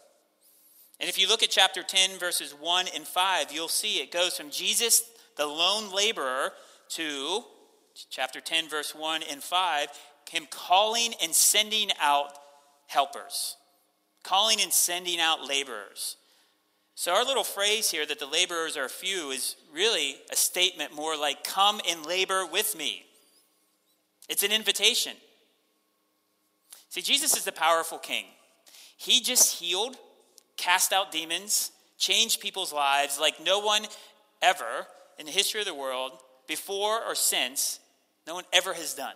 And 1.01 1.09
if 1.09 1.19
you 1.19 1.27
look 1.27 1.43
at 1.43 1.49
chapter 1.49 1.83
10, 1.83 2.17
verses 2.17 2.55
1 2.57 2.85
and 2.95 3.05
5, 3.05 3.51
you'll 3.51 3.67
see 3.67 3.97
it 3.97 4.09
goes 4.09 4.37
from 4.37 4.49
Jesus, 4.51 5.03
the 5.35 5.45
lone 5.45 5.93
laborer, 5.93 6.53
to 6.91 7.43
chapter 8.09 8.39
10, 8.39 8.69
verse 8.69 8.95
1 8.95 9.21
and 9.29 9.43
5, 9.43 9.87
him 10.31 10.47
calling 10.49 11.13
and 11.21 11.35
sending 11.35 11.89
out 12.01 12.31
helpers, 12.87 13.57
calling 14.23 14.61
and 14.61 14.71
sending 14.71 15.19
out 15.19 15.45
laborers. 15.45 16.15
So, 16.95 17.13
our 17.13 17.25
little 17.25 17.43
phrase 17.43 17.91
here 17.91 18.05
that 18.05 18.19
the 18.19 18.25
laborers 18.25 18.77
are 18.77 18.87
few 18.87 19.29
is 19.31 19.57
really 19.73 20.15
a 20.31 20.35
statement 20.35 20.95
more 20.95 21.17
like, 21.17 21.43
Come 21.43 21.81
and 21.87 22.05
labor 22.05 22.45
with 22.45 22.75
me. 22.77 23.05
It's 24.29 24.43
an 24.43 24.51
invitation. 24.51 25.13
See, 26.89 27.01
Jesus 27.01 27.35
is 27.35 27.43
the 27.43 27.51
powerful 27.51 27.97
king. 27.97 28.25
He 28.97 29.19
just 29.19 29.59
healed 29.59 29.97
cast 30.57 30.93
out 30.93 31.11
demons, 31.11 31.71
changed 31.97 32.39
people's 32.39 32.73
lives 32.73 33.19
like 33.19 33.43
no 33.43 33.59
one 33.59 33.85
ever 34.41 34.87
in 35.17 35.25
the 35.25 35.31
history 35.31 35.61
of 35.61 35.67
the 35.67 35.73
world, 35.73 36.11
before 36.47 37.03
or 37.03 37.15
since, 37.15 37.79
no 38.27 38.35
one 38.35 38.43
ever 38.53 38.73
has 38.73 38.93
done. 38.93 39.15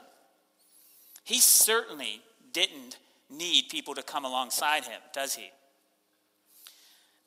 He 1.24 1.40
certainly 1.40 2.22
didn't 2.54 2.98
need 3.30 3.70
people 3.70 3.96
to 3.96 4.04
come 4.04 4.26
alongside 4.26 4.86
him, 4.86 5.00
does 5.14 5.36
he? 5.36 5.52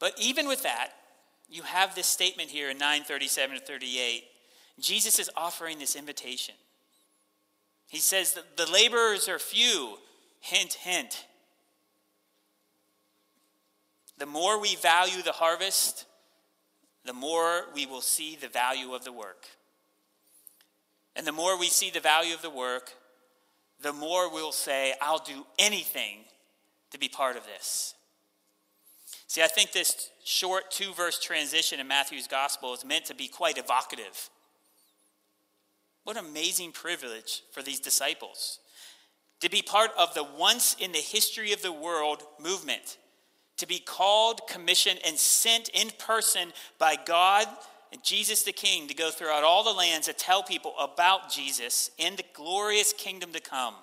But 0.02 0.14
even 0.18 0.49
with 0.49 0.64
that, 0.64 0.88
you 1.49 1.62
have 1.62 1.94
this 1.94 2.09
statement 2.09 2.50
here 2.50 2.68
in 2.68 2.76
937 2.76 3.61
to 3.61 3.64
38. 3.64 4.25
Jesus 4.80 5.21
is 5.21 5.30
offering 5.37 5.78
this 5.78 5.94
invitation. 5.94 6.56
He 7.87 7.99
says 7.99 8.35
that 8.35 8.56
the 8.56 8.68
laborers 8.68 9.28
are 9.28 9.38
few. 9.38 9.99
Hint, 10.40 10.73
hint. 10.73 11.25
The 14.18 14.26
more 14.26 14.61
we 14.61 14.75
value 14.75 15.23
the 15.23 15.30
harvest, 15.30 16.06
the 17.04 17.12
more 17.12 17.66
we 17.73 17.87
will 17.87 18.00
see 18.00 18.35
the 18.35 18.49
value 18.49 18.94
of 18.94 19.04
the 19.04 19.12
work. 19.12 19.47
And 21.14 21.25
the 21.25 21.30
more 21.30 21.56
we 21.56 21.68
see 21.68 21.90
the 21.90 22.00
value 22.00 22.35
of 22.35 22.42
the 22.42 22.50
work, 22.50 22.90
the 23.80 23.92
more 23.92 24.28
we'll 24.32 24.50
say, 24.50 24.94
I'll 25.00 25.23
do 25.23 25.47
anything 25.61 26.25
to 26.90 26.99
be 26.99 27.09
part 27.09 27.37
of 27.37 27.44
this. 27.44 27.94
See, 29.32 29.40
I 29.40 29.46
think 29.46 29.72
this 29.72 30.10
short 30.24 30.70
two 30.70 30.92
verse 30.92 31.18
transition 31.18 31.80
in 31.80 31.88
Matthew's 31.88 32.26
gospel 32.26 32.74
is 32.74 32.84
meant 32.84 33.06
to 33.06 33.14
be 33.14 33.28
quite 33.28 33.56
evocative. 33.56 34.28
What 36.04 36.18
an 36.18 36.26
amazing 36.26 36.72
privilege 36.72 37.42
for 37.50 37.62
these 37.62 37.80
disciples 37.80 38.58
to 39.40 39.48
be 39.48 39.62
part 39.62 39.90
of 39.96 40.12
the 40.12 40.22
once 40.38 40.76
in 40.78 40.92
the 40.92 40.98
history 40.98 41.54
of 41.54 41.62
the 41.62 41.72
world 41.72 42.22
movement 42.38 42.98
to 43.56 43.66
be 43.66 43.78
called, 43.78 44.42
commissioned, 44.50 45.00
and 45.02 45.16
sent 45.16 45.70
in 45.70 45.88
person 45.98 46.52
by 46.78 46.98
God 47.06 47.46
and 47.90 48.04
Jesus 48.04 48.42
the 48.42 48.52
King 48.52 48.86
to 48.88 48.94
go 48.94 49.10
throughout 49.10 49.44
all 49.44 49.64
the 49.64 49.70
lands 49.72 50.08
to 50.08 50.12
tell 50.12 50.42
people 50.42 50.74
about 50.78 51.32
Jesus 51.32 51.90
and 51.98 52.18
the 52.18 52.24
glorious 52.34 52.92
kingdom 52.92 53.32
to 53.32 53.40
come. 53.40 53.76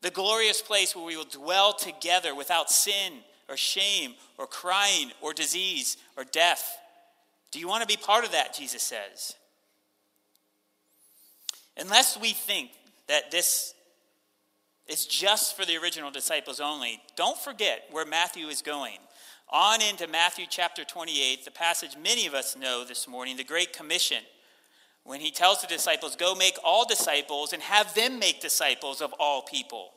The 0.00 0.10
glorious 0.10 0.62
place 0.62 0.96
where 0.96 1.04
we 1.04 1.18
will 1.18 1.24
dwell 1.24 1.74
together 1.74 2.34
without 2.34 2.70
sin 2.70 3.18
or 3.48 3.56
shame 3.56 4.14
or 4.38 4.46
crying 4.46 5.12
or 5.20 5.32
disease 5.32 5.96
or 6.16 6.24
death. 6.24 6.78
Do 7.50 7.60
you 7.60 7.68
want 7.68 7.82
to 7.82 7.86
be 7.86 8.00
part 8.00 8.24
of 8.24 8.32
that? 8.32 8.54
Jesus 8.54 8.82
says. 8.82 9.34
Unless 11.76 12.18
we 12.20 12.32
think 12.32 12.70
that 13.08 13.30
this 13.30 13.74
is 14.86 15.06
just 15.06 15.56
for 15.56 15.64
the 15.64 15.76
original 15.76 16.10
disciples 16.10 16.60
only. 16.60 17.00
Don't 17.16 17.38
forget 17.38 17.84
where 17.90 18.06
Matthew 18.06 18.46
is 18.46 18.62
going. 18.62 18.98
On 19.50 19.80
into 19.80 20.08
Matthew 20.08 20.46
chapter 20.48 20.84
28, 20.84 21.44
the 21.44 21.50
passage 21.50 21.96
many 22.00 22.26
of 22.26 22.34
us 22.34 22.56
know 22.56 22.84
this 22.84 23.06
morning, 23.06 23.36
the 23.36 23.44
Great 23.44 23.72
Commission, 23.72 24.22
when 25.04 25.20
he 25.20 25.30
tells 25.30 25.60
the 25.60 25.68
disciples, 25.68 26.16
Go 26.16 26.34
make 26.34 26.56
all 26.64 26.84
disciples 26.84 27.52
and 27.52 27.62
have 27.62 27.94
them 27.94 28.18
make 28.18 28.40
disciples 28.40 29.00
of 29.00 29.12
all 29.20 29.42
people. 29.42 29.92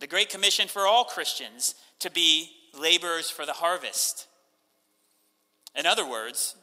The 0.00 0.06
Great 0.06 0.30
Commission 0.30 0.68
for 0.68 0.86
all 0.86 1.04
Christians 1.04 1.74
to 1.98 2.10
be 2.10 2.50
laborers 2.78 3.30
for 3.30 3.44
the 3.44 3.54
harvest. 3.54 4.26
In 5.74 5.86
other 5.86 6.08
words, 6.08 6.56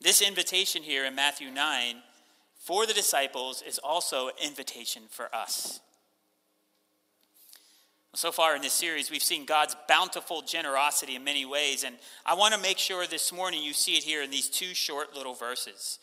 this 0.00 0.22
invitation 0.22 0.82
here 0.82 1.04
in 1.04 1.14
Matthew 1.14 1.50
9 1.50 1.96
for 2.58 2.86
the 2.86 2.94
disciples 2.94 3.62
is 3.66 3.78
also 3.78 4.28
an 4.28 4.34
invitation 4.42 5.02
for 5.10 5.34
us. 5.34 5.80
So 8.14 8.30
far 8.30 8.54
in 8.54 8.62
this 8.62 8.72
series, 8.72 9.10
we've 9.10 9.22
seen 9.22 9.44
God's 9.44 9.76
bountiful 9.88 10.40
generosity 10.40 11.16
in 11.16 11.24
many 11.24 11.44
ways, 11.44 11.82
and 11.82 11.96
I 12.24 12.34
want 12.34 12.54
to 12.54 12.60
make 12.60 12.78
sure 12.78 13.06
this 13.06 13.32
morning 13.32 13.62
you 13.62 13.72
see 13.72 13.96
it 13.96 14.04
here 14.04 14.22
in 14.22 14.30
these 14.30 14.48
two 14.48 14.72
short 14.72 15.16
little 15.16 15.34
verses. 15.34 15.98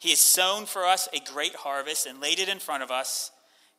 He 0.00 0.10
has 0.10 0.18
sown 0.18 0.66
for 0.66 0.84
us 0.84 1.08
a 1.12 1.20
great 1.32 1.54
harvest 1.54 2.06
and 2.06 2.20
laid 2.20 2.40
it 2.40 2.48
in 2.48 2.58
front 2.58 2.82
of 2.82 2.90
us, 2.90 3.30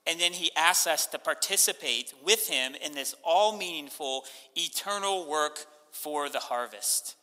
and 0.07 0.19
then 0.19 0.33
He 0.33 0.51
asks 0.55 0.87
us 0.87 1.05
to 1.07 1.19
participate 1.19 2.13
with 2.23 2.47
Him 2.47 2.75
in 2.83 2.93
this 2.93 3.15
all 3.23 3.57
meaningful, 3.57 4.23
eternal 4.55 5.27
work 5.29 5.65
for 5.91 6.29
the 6.29 6.39
harvest. 6.39 7.15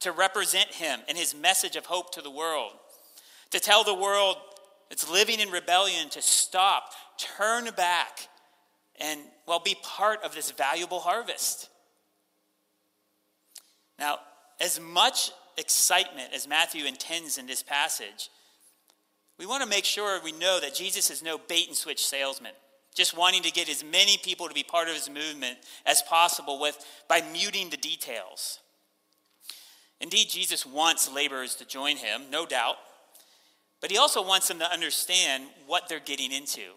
To 0.00 0.12
represent 0.12 0.70
Him 0.70 1.00
and 1.08 1.16
His 1.16 1.34
message 1.34 1.76
of 1.76 1.86
hope 1.86 2.12
to 2.12 2.22
the 2.22 2.30
world, 2.30 2.72
to 3.50 3.60
tell 3.60 3.84
the 3.84 3.94
world 3.94 4.36
that's 4.88 5.10
living 5.10 5.40
in 5.40 5.50
rebellion 5.50 6.08
to 6.10 6.22
stop, 6.22 6.92
turn 7.18 7.68
back 7.76 8.28
and, 9.00 9.20
well, 9.46 9.60
be 9.60 9.76
part 9.82 10.22
of 10.22 10.34
this 10.34 10.50
valuable 10.50 11.00
harvest. 11.00 11.68
Now, 13.98 14.18
as 14.60 14.80
much 14.80 15.30
excitement 15.56 16.32
as 16.34 16.48
Matthew 16.48 16.84
intends 16.84 17.38
in 17.38 17.46
this 17.46 17.62
passage, 17.62 18.30
we 19.42 19.48
want 19.48 19.60
to 19.60 19.68
make 19.68 19.84
sure 19.84 20.20
we 20.22 20.30
know 20.30 20.60
that 20.60 20.72
Jesus 20.72 21.10
is 21.10 21.20
no 21.20 21.36
bait 21.36 21.66
and 21.66 21.76
switch 21.76 22.06
salesman, 22.06 22.52
just 22.94 23.16
wanting 23.16 23.42
to 23.42 23.50
get 23.50 23.68
as 23.68 23.82
many 23.82 24.16
people 24.18 24.46
to 24.46 24.54
be 24.54 24.62
part 24.62 24.86
of 24.86 24.94
his 24.94 25.10
movement 25.10 25.58
as 25.84 26.00
possible 26.02 26.60
with, 26.60 26.78
by 27.08 27.22
muting 27.32 27.68
the 27.68 27.76
details. 27.76 28.60
Indeed, 30.00 30.28
Jesus 30.30 30.64
wants 30.64 31.12
laborers 31.12 31.56
to 31.56 31.66
join 31.66 31.96
him, 31.96 32.22
no 32.30 32.46
doubt, 32.46 32.76
but 33.80 33.90
he 33.90 33.98
also 33.98 34.24
wants 34.24 34.46
them 34.46 34.60
to 34.60 34.72
understand 34.72 35.42
what 35.66 35.88
they're 35.88 35.98
getting 35.98 36.30
into, 36.30 36.74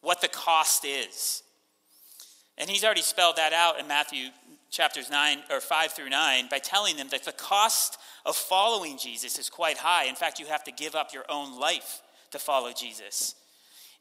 what 0.00 0.22
the 0.22 0.28
cost 0.28 0.86
is. 0.86 1.42
And 2.56 2.70
he's 2.70 2.84
already 2.84 3.02
spelled 3.02 3.36
that 3.36 3.52
out 3.52 3.78
in 3.78 3.86
Matthew 3.86 4.28
chapters 4.70 5.10
9 5.10 5.38
or 5.50 5.60
5 5.60 5.92
through 5.92 6.10
9 6.10 6.48
by 6.50 6.58
telling 6.58 6.96
them 6.96 7.08
that 7.10 7.24
the 7.24 7.32
cost 7.32 7.98
of 8.26 8.36
following 8.36 8.98
Jesus 8.98 9.38
is 9.38 9.48
quite 9.48 9.78
high. 9.78 10.04
In 10.04 10.14
fact, 10.14 10.38
you 10.38 10.46
have 10.46 10.64
to 10.64 10.72
give 10.72 10.94
up 10.94 11.12
your 11.12 11.24
own 11.28 11.58
life 11.58 12.02
to 12.30 12.38
follow 12.38 12.72
Jesus. 12.72 13.34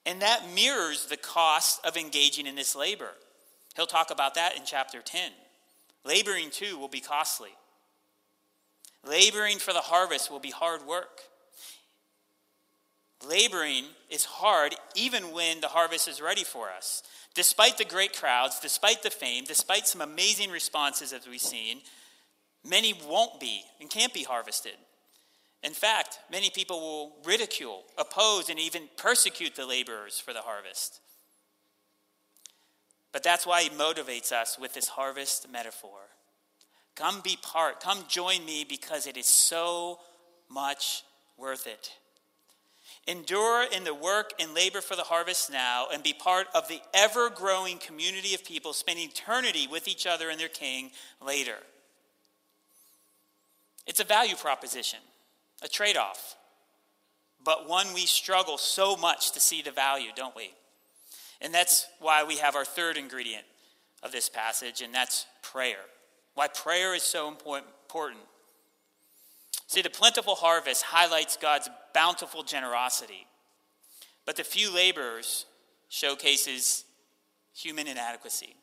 And 0.06 0.22
that 0.22 0.44
mirrors 0.54 1.06
the 1.06 1.18
cost 1.18 1.86
of 1.86 1.98
engaging 1.98 2.48
in 2.48 2.56
this 2.56 2.76
labor. 2.76 3.12
He'll 3.76 3.86
talk 3.86 4.12
about 4.12 4.36
that 4.36 4.56
in 4.58 4.64
chapter 4.66 5.02
10. 5.02 5.32
Laboring 6.04 6.50
too 6.50 6.78
will 6.78 6.88
be 6.88 7.02
costly. 7.02 7.52
Laboring 9.06 9.60
for 9.60 9.74
the 9.74 9.80
harvest 9.80 10.32
will 10.32 10.40
be 10.40 10.52
hard 10.52 10.86
work. 10.86 11.22
Laboring 13.28 13.86
is 14.10 14.26
hard 14.26 14.76
even 14.96 15.32
when 15.32 15.60
the 15.62 15.68
harvest 15.68 16.08
is 16.08 16.22
ready 16.22 16.44
for 16.44 16.70
us. 16.70 17.04
Despite 17.38 17.78
the 17.78 17.86
great 17.86 18.18
crowds, 18.18 18.60
despite 18.60 19.04
the 19.04 19.12
fame, 19.12 19.44
despite 19.44 19.88
some 19.88 20.02
amazing 20.02 20.50
responses 20.50 21.14
as 21.14 21.28
we've 21.28 21.40
seen, 21.40 21.82
many 22.68 23.00
won't 23.08 23.40
be 23.40 23.62
and 23.80 23.92
can't 23.92 24.12
be 24.12 24.24
harvested. 24.24 24.74
In 25.62 25.74
fact, 25.74 26.18
many 26.32 26.50
people 26.50 26.80
will 26.80 27.16
ridicule, 27.24 27.84
oppose, 27.96 28.50
and 28.50 28.60
even 28.60 28.90
persecute 28.98 29.56
the 29.56 29.68
laborers 29.68 30.20
for 30.20 30.34
the 30.34 30.42
harvest. 30.42 31.00
But 33.12 33.22
that's 33.22 33.46
why 33.46 33.62
he 33.62 33.70
motivates 33.70 34.32
us 34.32 34.58
with 34.60 34.74
this 34.74 34.88
harvest 34.88 35.48
metaphor. 35.48 36.00
Come 36.96 37.22
be 37.22 37.38
part, 37.40 37.82
come 37.82 38.06
join 38.08 38.46
me 38.48 38.66
because 38.68 39.06
it 39.06 39.16
is 39.16 39.28
so 39.28 40.00
much 40.50 41.04
worth 41.38 41.68
it. 41.68 41.92
Endure 43.08 43.64
in 43.72 43.86
the 43.86 43.94
work 43.94 44.32
and 44.38 44.54
labor 44.54 44.82
for 44.82 44.96
the 44.98 45.04
harvest 45.04 45.50
now 45.50 45.88
and 45.94 46.04
be 46.04 46.14
part 46.14 46.48
of 46.54 46.68
the 46.68 46.82
ever 46.94 47.30
growing 47.30 47.78
community 47.78 48.34
of 48.34 48.44
people 48.44 48.74
spending 48.74 49.08
eternity 49.08 49.66
with 49.66 49.88
each 49.88 50.06
other 50.06 50.30
and 50.30 50.38
their 50.40 50.50
king 50.50 50.92
later. 51.26 51.56
It's 53.86 54.02
a 54.02 54.04
value 54.04 54.36
proposition, 54.36 55.00
a 55.64 55.70
trade 55.70 55.96
off. 55.96 56.36
but 57.48 57.70
one 57.70 57.94
we 57.94 58.06
struggle 58.06 58.58
so 58.58 58.98
much 58.98 59.32
to 59.32 59.40
see 59.40 59.62
the 59.62 59.72
value, 59.72 60.10
don't 60.14 60.36
we? 60.36 60.52
And 61.40 61.54
that's 61.54 61.88
why 62.00 62.26
we 62.26 62.36
have 62.38 62.58
our 62.58 62.66
third 62.66 62.98
ingredient 62.98 63.46
of 64.04 64.12
this 64.12 64.28
passage, 64.28 64.82
and 64.82 64.94
that's 64.94 65.26
prayer. 65.42 65.86
Why 66.34 66.50
prayer 66.50 66.94
is 66.94 67.04
so 67.04 67.30
important. 67.30 68.20
See, 69.68 69.82
the 69.82 69.90
plentiful 69.90 70.36
harvest 70.36 70.84
highlights 70.84 71.38
God's 71.38 71.70
bountiful 71.94 72.44
generosity, 72.44 73.28
but 74.26 74.38
the 74.38 74.44
few 74.44 74.74
laborers 74.74 75.46
showcases 75.90 76.86
human 77.54 77.88
inadequacy. 77.88 78.56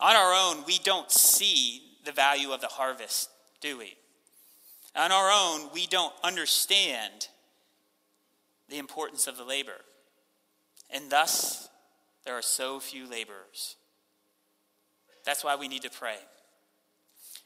On 0.00 0.14
our 0.14 0.32
own, 0.34 0.64
we 0.66 0.78
don't 0.78 1.10
see 1.10 1.82
the 2.04 2.12
value 2.12 2.50
of 2.52 2.60
the 2.60 2.66
harvest, 2.66 3.30
do 3.60 3.78
we? 3.78 3.96
On 4.94 5.12
our 5.12 5.30
own, 5.30 5.70
we 5.72 5.86
don't 5.86 6.12
understand 6.22 7.28
the 8.68 8.78
importance 8.78 9.26
of 9.26 9.36
the 9.36 9.44
labor. 9.44 9.80
And 10.90 11.10
thus, 11.10 11.68
there 12.24 12.34
are 12.34 12.42
so 12.42 12.80
few 12.80 13.08
laborers. 13.08 13.76
That's 15.24 15.44
why 15.44 15.56
we 15.56 15.68
need 15.68 15.82
to 15.82 15.90
pray. 15.90 16.16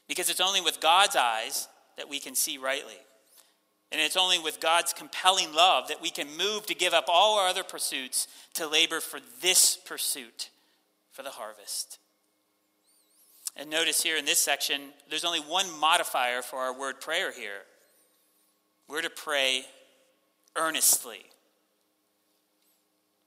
Because 0.07 0.29
it's 0.29 0.41
only 0.41 0.61
with 0.61 0.79
God's 0.79 1.15
eyes 1.15 1.67
that 2.01 2.09
we 2.09 2.19
can 2.19 2.33
see 2.33 2.57
rightly. 2.57 2.97
And 3.91 4.01
it's 4.01 4.17
only 4.17 4.39
with 4.39 4.59
God's 4.59 4.91
compelling 4.91 5.53
love 5.53 5.89
that 5.89 6.01
we 6.01 6.09
can 6.09 6.35
move 6.35 6.65
to 6.65 6.73
give 6.73 6.95
up 6.95 7.05
all 7.07 7.37
our 7.37 7.47
other 7.47 7.63
pursuits 7.63 8.27
to 8.55 8.65
labor 8.65 8.99
for 8.99 9.19
this 9.39 9.77
pursuit, 9.85 10.49
for 11.11 11.21
the 11.21 11.29
harvest. 11.29 11.99
And 13.55 13.69
notice 13.69 14.01
here 14.01 14.17
in 14.17 14.25
this 14.25 14.39
section, 14.39 14.81
there's 15.11 15.25
only 15.25 15.41
one 15.41 15.67
modifier 15.79 16.41
for 16.41 16.57
our 16.57 16.75
word 16.75 17.01
prayer 17.01 17.31
here. 17.31 17.65
We're 18.89 19.03
to 19.03 19.09
pray 19.11 19.65
earnestly. 20.55 21.21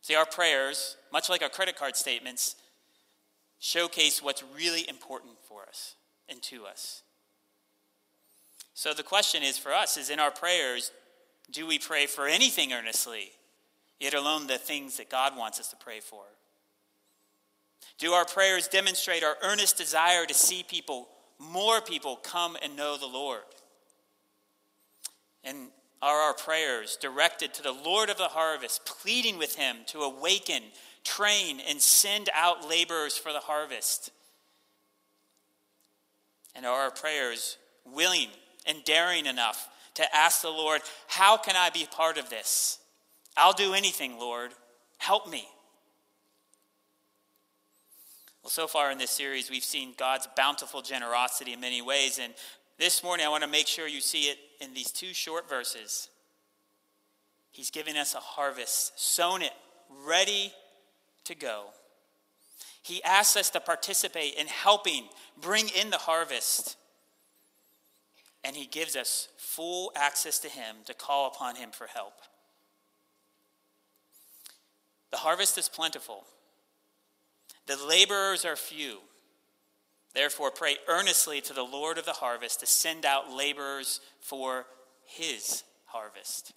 See, 0.00 0.16
our 0.16 0.26
prayers, 0.26 0.96
much 1.12 1.28
like 1.28 1.42
our 1.42 1.48
credit 1.48 1.76
card 1.76 1.94
statements, 1.94 2.56
showcase 3.60 4.20
what's 4.20 4.42
really 4.56 4.88
important 4.88 5.34
for 5.48 5.62
us 5.62 5.94
and 6.28 6.42
to 6.42 6.66
us. 6.66 7.03
So 8.74 8.92
the 8.92 9.04
question 9.04 9.42
is 9.44 9.56
for 9.56 9.72
us 9.72 9.96
is 9.96 10.10
in 10.10 10.18
our 10.18 10.32
prayers, 10.32 10.90
do 11.50 11.66
we 11.66 11.78
pray 11.78 12.06
for 12.06 12.26
anything 12.26 12.72
earnestly, 12.72 13.30
yet 14.00 14.14
alone 14.14 14.48
the 14.48 14.58
things 14.58 14.96
that 14.96 15.08
God 15.08 15.36
wants 15.36 15.60
us 15.60 15.70
to 15.70 15.76
pray 15.76 16.00
for? 16.00 16.24
Do 17.98 18.12
our 18.12 18.24
prayers 18.24 18.66
demonstrate 18.66 19.22
our 19.22 19.36
earnest 19.42 19.78
desire 19.78 20.26
to 20.26 20.34
see 20.34 20.64
people, 20.64 21.08
more 21.38 21.80
people, 21.80 22.16
come 22.16 22.56
and 22.62 22.76
know 22.76 22.96
the 22.96 23.06
Lord? 23.06 23.42
And 25.44 25.68
are 26.02 26.16
our 26.16 26.34
prayers 26.34 26.98
directed 27.00 27.54
to 27.54 27.62
the 27.62 27.72
Lord 27.72 28.10
of 28.10 28.18
the 28.18 28.24
harvest, 28.24 28.84
pleading 28.84 29.38
with 29.38 29.54
him 29.54 29.76
to 29.86 30.00
awaken, 30.00 30.62
train, 31.04 31.60
and 31.68 31.80
send 31.80 32.28
out 32.34 32.68
laborers 32.68 33.16
for 33.16 33.32
the 33.32 33.38
harvest? 33.38 34.10
And 36.56 36.66
are 36.66 36.82
our 36.82 36.90
prayers 36.90 37.58
willing 37.84 38.28
and 38.66 38.84
daring 38.84 39.26
enough 39.26 39.68
to 39.94 40.14
ask 40.14 40.42
the 40.42 40.50
Lord, 40.50 40.80
How 41.06 41.36
can 41.36 41.56
I 41.56 41.70
be 41.70 41.86
part 41.90 42.18
of 42.18 42.30
this? 42.30 42.78
I'll 43.36 43.52
do 43.52 43.74
anything, 43.74 44.18
Lord. 44.18 44.52
Help 44.98 45.28
me. 45.28 45.46
Well, 48.42 48.50
so 48.50 48.66
far 48.66 48.90
in 48.90 48.98
this 48.98 49.10
series, 49.10 49.50
we've 49.50 49.64
seen 49.64 49.94
God's 49.96 50.28
bountiful 50.36 50.82
generosity 50.82 51.52
in 51.52 51.60
many 51.60 51.80
ways. 51.80 52.20
And 52.22 52.34
this 52.78 53.02
morning, 53.02 53.24
I 53.24 53.30
want 53.30 53.42
to 53.42 53.48
make 53.48 53.66
sure 53.66 53.88
you 53.88 54.00
see 54.00 54.24
it 54.24 54.38
in 54.60 54.74
these 54.74 54.90
two 54.90 55.14
short 55.14 55.48
verses. 55.48 56.08
He's 57.50 57.70
giving 57.70 57.96
us 57.96 58.14
a 58.14 58.18
harvest, 58.18 58.92
sown 59.00 59.40
it, 59.40 59.52
ready 60.06 60.52
to 61.24 61.34
go. 61.34 61.66
He 62.82 63.02
asks 63.02 63.36
us 63.36 63.50
to 63.50 63.60
participate 63.60 64.34
in 64.34 64.46
helping 64.46 65.08
bring 65.40 65.70
in 65.70 65.88
the 65.90 65.96
harvest 65.96 66.76
and 68.44 68.54
he 68.54 68.66
gives 68.66 68.94
us 68.94 69.28
full 69.38 69.90
access 69.96 70.38
to 70.40 70.48
him 70.48 70.76
to 70.84 70.94
call 70.94 71.26
upon 71.26 71.56
him 71.56 71.70
for 71.72 71.86
help. 71.86 72.12
The 75.10 75.16
harvest 75.16 75.56
is 75.56 75.68
plentiful, 75.68 76.24
the 77.66 77.76
laborers 77.76 78.44
are 78.44 78.56
few. 78.56 78.98
Therefore, 80.12 80.52
pray 80.52 80.76
earnestly 80.86 81.40
to 81.40 81.52
the 81.52 81.64
Lord 81.64 81.98
of 81.98 82.04
the 82.04 82.12
harvest 82.12 82.60
to 82.60 82.66
send 82.66 83.04
out 83.04 83.32
laborers 83.32 84.00
for 84.20 84.66
his 85.04 85.64
harvest. 85.86 86.52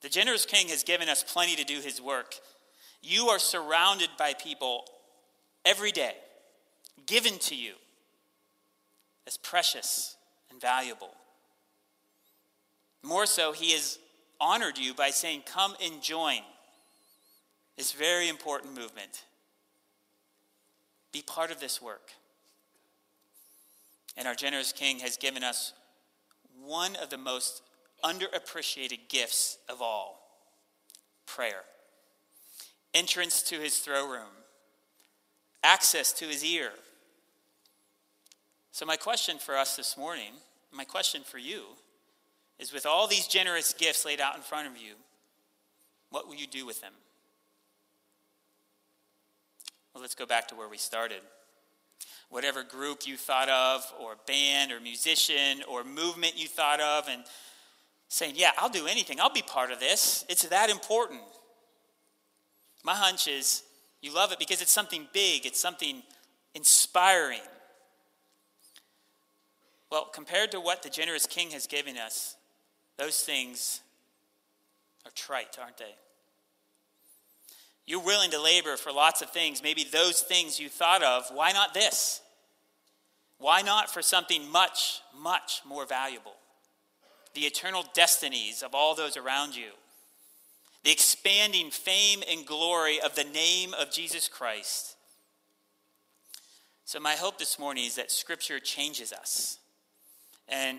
The 0.00 0.08
generous 0.08 0.46
king 0.46 0.68
has 0.68 0.82
given 0.82 1.10
us 1.10 1.22
plenty 1.22 1.54
to 1.56 1.64
do 1.64 1.80
his 1.80 2.00
work. 2.00 2.36
You 3.02 3.26
are 3.28 3.38
surrounded 3.38 4.08
by 4.18 4.32
people 4.32 4.84
every 5.66 5.92
day, 5.92 6.14
given 7.06 7.38
to 7.40 7.54
you 7.54 7.74
as 9.26 9.36
precious 9.36 10.16
and 10.50 10.60
valuable. 10.60 11.14
More 13.02 13.26
so, 13.26 13.52
he 13.52 13.72
has 13.72 13.98
honored 14.40 14.78
you 14.78 14.94
by 14.94 15.10
saying, 15.10 15.42
Come 15.46 15.74
and 15.82 16.02
join 16.02 16.40
this 17.76 17.92
very 17.92 18.28
important 18.28 18.74
movement. 18.74 19.24
Be 21.12 21.22
part 21.22 21.50
of 21.50 21.60
this 21.60 21.80
work. 21.80 22.10
And 24.16 24.26
our 24.26 24.34
generous 24.34 24.72
King 24.72 25.00
has 25.00 25.16
given 25.16 25.44
us 25.44 25.72
one 26.64 26.96
of 26.96 27.10
the 27.10 27.18
most 27.18 27.62
underappreciated 28.02 29.08
gifts 29.08 29.58
of 29.68 29.82
all 29.82 30.20
prayer. 31.26 31.62
Entrance 32.94 33.42
to 33.42 33.56
his 33.56 33.78
throne 33.78 34.10
room, 34.10 34.30
access 35.62 36.12
to 36.14 36.24
his 36.24 36.44
ear, 36.44 36.70
so, 38.76 38.84
my 38.84 38.96
question 38.96 39.38
for 39.38 39.56
us 39.56 39.74
this 39.74 39.96
morning, 39.96 40.32
my 40.70 40.84
question 40.84 41.22
for 41.24 41.38
you, 41.38 41.62
is 42.58 42.74
with 42.74 42.84
all 42.84 43.08
these 43.08 43.26
generous 43.26 43.72
gifts 43.72 44.04
laid 44.04 44.20
out 44.20 44.36
in 44.36 44.42
front 44.42 44.68
of 44.68 44.76
you, 44.76 44.92
what 46.10 46.28
will 46.28 46.34
you 46.34 46.46
do 46.46 46.66
with 46.66 46.82
them? 46.82 46.92
Well, 49.94 50.02
let's 50.02 50.14
go 50.14 50.26
back 50.26 50.48
to 50.48 50.54
where 50.54 50.68
we 50.68 50.76
started. 50.76 51.20
Whatever 52.28 52.62
group 52.62 53.06
you 53.06 53.16
thought 53.16 53.48
of, 53.48 53.90
or 53.98 54.16
band, 54.26 54.72
or 54.72 54.78
musician, 54.78 55.62
or 55.66 55.82
movement 55.82 56.34
you 56.36 56.46
thought 56.46 56.80
of, 56.80 57.08
and 57.08 57.24
saying, 58.08 58.34
Yeah, 58.36 58.50
I'll 58.58 58.68
do 58.68 58.86
anything. 58.86 59.20
I'll 59.20 59.32
be 59.32 59.40
part 59.40 59.70
of 59.70 59.80
this. 59.80 60.26
It's 60.28 60.46
that 60.48 60.68
important. 60.68 61.22
My 62.84 62.94
hunch 62.94 63.26
is 63.26 63.62
you 64.02 64.14
love 64.14 64.32
it 64.32 64.38
because 64.38 64.60
it's 64.60 64.70
something 64.70 65.08
big, 65.14 65.46
it's 65.46 65.58
something 65.62 66.02
inspiring. 66.54 67.40
Well, 69.96 70.04
compared 70.12 70.50
to 70.50 70.60
what 70.60 70.82
the 70.82 70.90
generous 70.90 71.24
king 71.24 71.52
has 71.52 71.66
given 71.66 71.96
us, 71.96 72.36
those 72.98 73.22
things 73.22 73.80
are 75.06 75.10
trite, 75.14 75.56
aren't 75.58 75.78
they? 75.78 75.94
You're 77.86 78.04
willing 78.04 78.30
to 78.32 78.42
labor 78.42 78.76
for 78.76 78.92
lots 78.92 79.22
of 79.22 79.30
things, 79.30 79.62
maybe 79.62 79.84
those 79.90 80.20
things 80.20 80.60
you 80.60 80.68
thought 80.68 81.02
of. 81.02 81.30
Why 81.32 81.52
not 81.52 81.72
this? 81.72 82.20
Why 83.38 83.62
not 83.62 83.88
for 83.88 84.02
something 84.02 84.46
much, 84.52 85.00
much 85.18 85.62
more 85.66 85.86
valuable? 85.86 86.34
The 87.32 87.46
eternal 87.46 87.86
destinies 87.94 88.62
of 88.62 88.74
all 88.74 88.94
those 88.94 89.16
around 89.16 89.56
you, 89.56 89.70
the 90.84 90.92
expanding 90.92 91.70
fame 91.70 92.22
and 92.30 92.44
glory 92.44 93.00
of 93.00 93.14
the 93.14 93.24
name 93.24 93.72
of 93.72 93.90
Jesus 93.90 94.28
Christ. 94.28 94.94
So, 96.84 97.00
my 97.00 97.14
hope 97.14 97.38
this 97.38 97.58
morning 97.58 97.86
is 97.86 97.94
that 97.94 98.10
Scripture 98.10 98.60
changes 98.60 99.10
us 99.10 99.58
and 100.48 100.78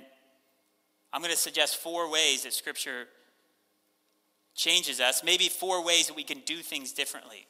I'm 1.13 1.21
going 1.21 1.33
to 1.33 1.39
suggest 1.39 1.77
four 1.77 2.11
ways 2.11 2.43
that 2.43 2.53
Scripture 2.53 3.05
changes 4.55 4.99
us, 4.99 5.23
maybe 5.23 5.49
four 5.49 5.83
ways 5.83 6.07
that 6.07 6.15
we 6.15 6.23
can 6.23 6.39
do 6.45 6.57
things 6.57 6.91
differently. 6.91 7.47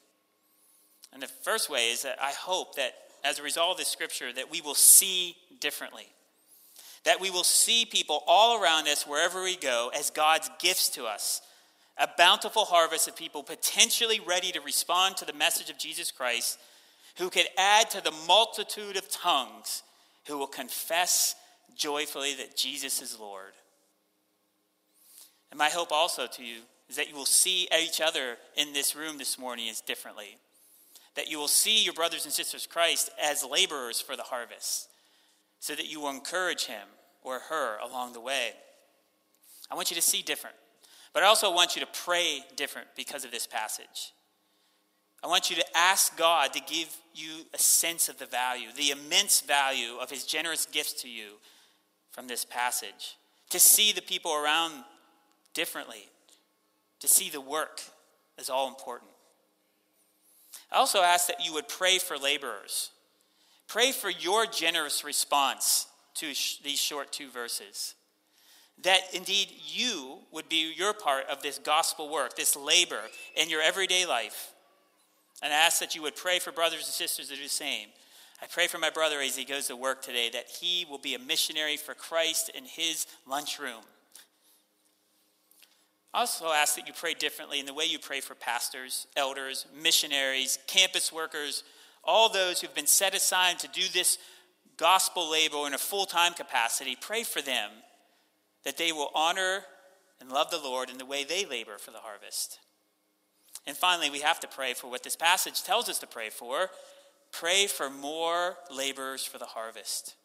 And 1.13 1.21
the 1.21 1.27
first 1.27 1.69
way 1.69 1.89
is 1.89 2.03
that 2.03 2.17
I 2.21 2.31
hope 2.31 2.75
that 2.75 2.93
as 3.23 3.39
a 3.39 3.43
result 3.43 3.71
of 3.71 3.77
this 3.77 3.87
Scripture, 3.87 4.31
that 4.33 4.51
we 4.51 4.61
will 4.61 4.75
see 4.75 5.35
differently. 5.59 6.07
That 7.05 7.21
we 7.21 7.31
will 7.31 7.43
see 7.43 7.85
people 7.85 8.23
all 8.27 8.61
around 8.61 8.87
us, 8.87 9.07
wherever 9.07 9.43
we 9.43 9.55
go, 9.55 9.91
as 9.95 10.09
God's 10.09 10.49
gifts 10.59 10.89
to 10.89 11.05
us. 11.05 11.41
A 11.97 12.07
bountiful 12.17 12.65
harvest 12.65 13.07
of 13.07 13.15
people 13.15 13.41
potentially 13.41 14.19
ready 14.19 14.51
to 14.51 14.61
respond 14.61 15.17
to 15.17 15.25
the 15.25 15.33
message 15.33 15.69
of 15.69 15.79
Jesus 15.79 16.11
Christ, 16.11 16.59
who 17.17 17.29
could 17.29 17.47
add 17.57 17.89
to 17.91 18.03
the 18.03 18.13
multitude 18.27 18.97
of 18.97 19.09
tongues 19.09 19.81
who 20.27 20.37
will 20.37 20.47
confess 20.47 21.35
joyfully 21.75 22.33
that 22.35 22.55
Jesus 22.55 23.01
is 23.01 23.19
Lord. 23.19 23.53
And 25.51 25.57
my 25.57 25.69
hope 25.69 25.91
also 25.91 26.27
to 26.27 26.43
you 26.43 26.61
is 26.89 26.95
that 26.95 27.09
you 27.09 27.15
will 27.15 27.25
see 27.25 27.67
each 27.81 28.01
other 28.01 28.37
in 28.55 28.73
this 28.73 28.95
room 28.95 29.17
this 29.17 29.37
morning 29.37 29.69
as 29.69 29.81
differently. 29.81 30.37
That 31.15 31.29
you 31.29 31.37
will 31.37 31.47
see 31.47 31.83
your 31.83 31.93
brothers 31.93 32.25
and 32.25 32.33
sisters 32.33 32.67
Christ 32.67 33.09
as 33.21 33.43
laborers 33.43 33.99
for 33.99 34.15
the 34.15 34.23
harvest, 34.23 34.89
so 35.59 35.73
that 35.75 35.89
you 35.89 35.99
will 35.99 36.09
encourage 36.09 36.65
him 36.65 36.87
or 37.23 37.39
her 37.49 37.77
along 37.79 38.13
the 38.13 38.21
way. 38.21 38.51
I 39.69 39.75
want 39.75 39.89
you 39.89 39.95
to 39.95 40.01
see 40.01 40.21
different. 40.21 40.55
But 41.13 41.23
I 41.23 41.27
also 41.27 41.53
want 41.53 41.75
you 41.75 41.81
to 41.81 41.87
pray 41.91 42.41
different 42.55 42.89
because 42.95 43.25
of 43.25 43.31
this 43.31 43.47
passage. 43.47 44.13
I 45.23 45.27
want 45.27 45.49
you 45.49 45.55
to 45.55 45.65
ask 45.75 46.15
God 46.15 46.53
to 46.53 46.59
give 46.59 46.95
you 47.13 47.45
a 47.53 47.57
sense 47.57 48.07
of 48.07 48.19
the 48.19 48.27
value, 48.27 48.67
the 48.75 48.91
immense 48.91 49.41
value 49.41 49.97
of 49.99 50.11
his 50.11 50.25
generous 50.25 50.67
gifts 50.67 51.01
to 51.01 51.09
you 51.09 51.39
from 52.17 52.27
this 52.27 52.43
passage. 52.43 53.15
To 53.51 53.59
see 53.59 53.91
the 53.91 54.01
people 54.01 54.33
around 54.33 54.83
differently, 55.53 56.09
to 56.99 57.07
see 57.07 57.29
the 57.29 57.39
work 57.39 57.79
as 58.39 58.49
all 58.49 58.67
important. 58.67 59.11
I 60.71 60.77
also 60.77 61.01
ask 61.01 61.27
that 61.27 61.45
you 61.45 61.53
would 61.53 61.69
pray 61.69 61.99
for 61.99 62.17
laborers. 62.17 62.89
Pray 63.67 63.91
for 63.91 64.09
your 64.09 64.47
generous 64.47 65.03
response 65.03 65.85
to 66.15 66.25
these 66.63 66.79
short 66.79 67.11
two 67.11 67.29
verses. 67.29 67.93
That 68.83 69.01
indeed 69.13 69.49
you 69.67 70.17
would 70.31 70.49
be 70.49 70.73
your 70.75 70.93
part 70.93 71.25
of 71.29 71.43
this 71.43 71.59
gospel 71.59 72.09
work, 72.09 72.35
this 72.35 72.55
labor 72.55 73.01
in 73.35 73.47
your 73.47 73.61
everyday 73.61 74.07
life. 74.07 74.53
And 75.43 75.53
I 75.53 75.57
ask 75.57 75.79
that 75.81 75.93
you 75.93 76.01
would 76.01 76.15
pray 76.15 76.39
for 76.39 76.51
brothers 76.51 76.79
and 76.79 76.87
sisters 76.87 77.27
to 77.27 77.35
do 77.35 77.43
the 77.43 77.49
same. 77.49 77.89
I 78.41 78.45
pray 78.45 78.67
for 78.67 78.77
my 78.77 78.91
brother 78.91 79.19
as 79.19 79.35
he 79.35 79.45
goes 79.45 79.67
to 79.67 79.75
work 79.75 80.01
today 80.01 80.29
that 80.31 80.47
he 80.47 80.85
will 80.89 80.99
be 80.99 81.15
a 81.15 81.19
missionary 81.19 81.75
for 81.75 81.93
Christ 81.93 82.49
in 82.53 82.65
his 82.65 83.07
lunchroom. 83.27 83.83
I 86.13 86.19
also 86.21 86.51
ask 86.51 86.75
that 86.75 86.87
you 86.87 86.93
pray 86.93 87.13
differently 87.13 87.59
in 87.59 87.65
the 87.65 87.73
way 87.73 87.85
you 87.85 87.99
pray 87.99 88.21
for 88.21 88.35
pastors, 88.35 89.07
elders, 89.15 89.65
missionaries, 89.81 90.59
campus 90.67 91.11
workers, 91.11 91.63
all 92.03 92.29
those 92.29 92.61
who've 92.61 92.73
been 92.73 92.87
set 92.87 93.15
aside 93.15 93.59
to 93.59 93.67
do 93.67 93.83
this 93.91 94.17
gospel 94.77 95.29
labor 95.29 95.65
in 95.67 95.73
a 95.73 95.79
full 95.79 96.05
time 96.05 96.33
capacity. 96.33 96.95
Pray 96.99 97.23
for 97.23 97.41
them 97.41 97.71
that 98.63 98.77
they 98.77 98.91
will 98.91 99.11
honor 99.15 99.63
and 100.21 100.31
love 100.31 100.51
the 100.51 100.57
Lord 100.57 100.89
in 100.89 100.97
the 100.97 101.05
way 101.05 101.23
they 101.23 101.45
labor 101.45 101.77
for 101.77 101.91
the 101.91 101.99
harvest. 101.99 102.59
And 103.65 103.75
finally, 103.75 104.09
we 104.09 104.21
have 104.21 104.39
to 104.41 104.47
pray 104.47 104.73
for 104.73 104.89
what 104.89 105.03
this 105.03 105.15
passage 105.15 105.63
tells 105.63 105.89
us 105.89 105.99
to 105.99 106.07
pray 106.07 106.29
for 106.29 106.69
pray 107.39 107.67
for 107.67 107.89
more 107.89 108.57
laborers 108.75 109.23
for 109.23 109.37
the 109.37 109.45
harvest. 109.45 110.15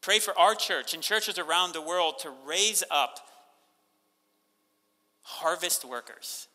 Pray 0.00 0.18
for 0.18 0.36
our 0.38 0.54
church 0.54 0.94
and 0.94 1.02
churches 1.02 1.38
around 1.38 1.72
the 1.72 1.82
world 1.82 2.18
to 2.20 2.32
raise 2.46 2.82
up 2.90 3.20
harvest 5.22 5.84
workers. 5.84 6.48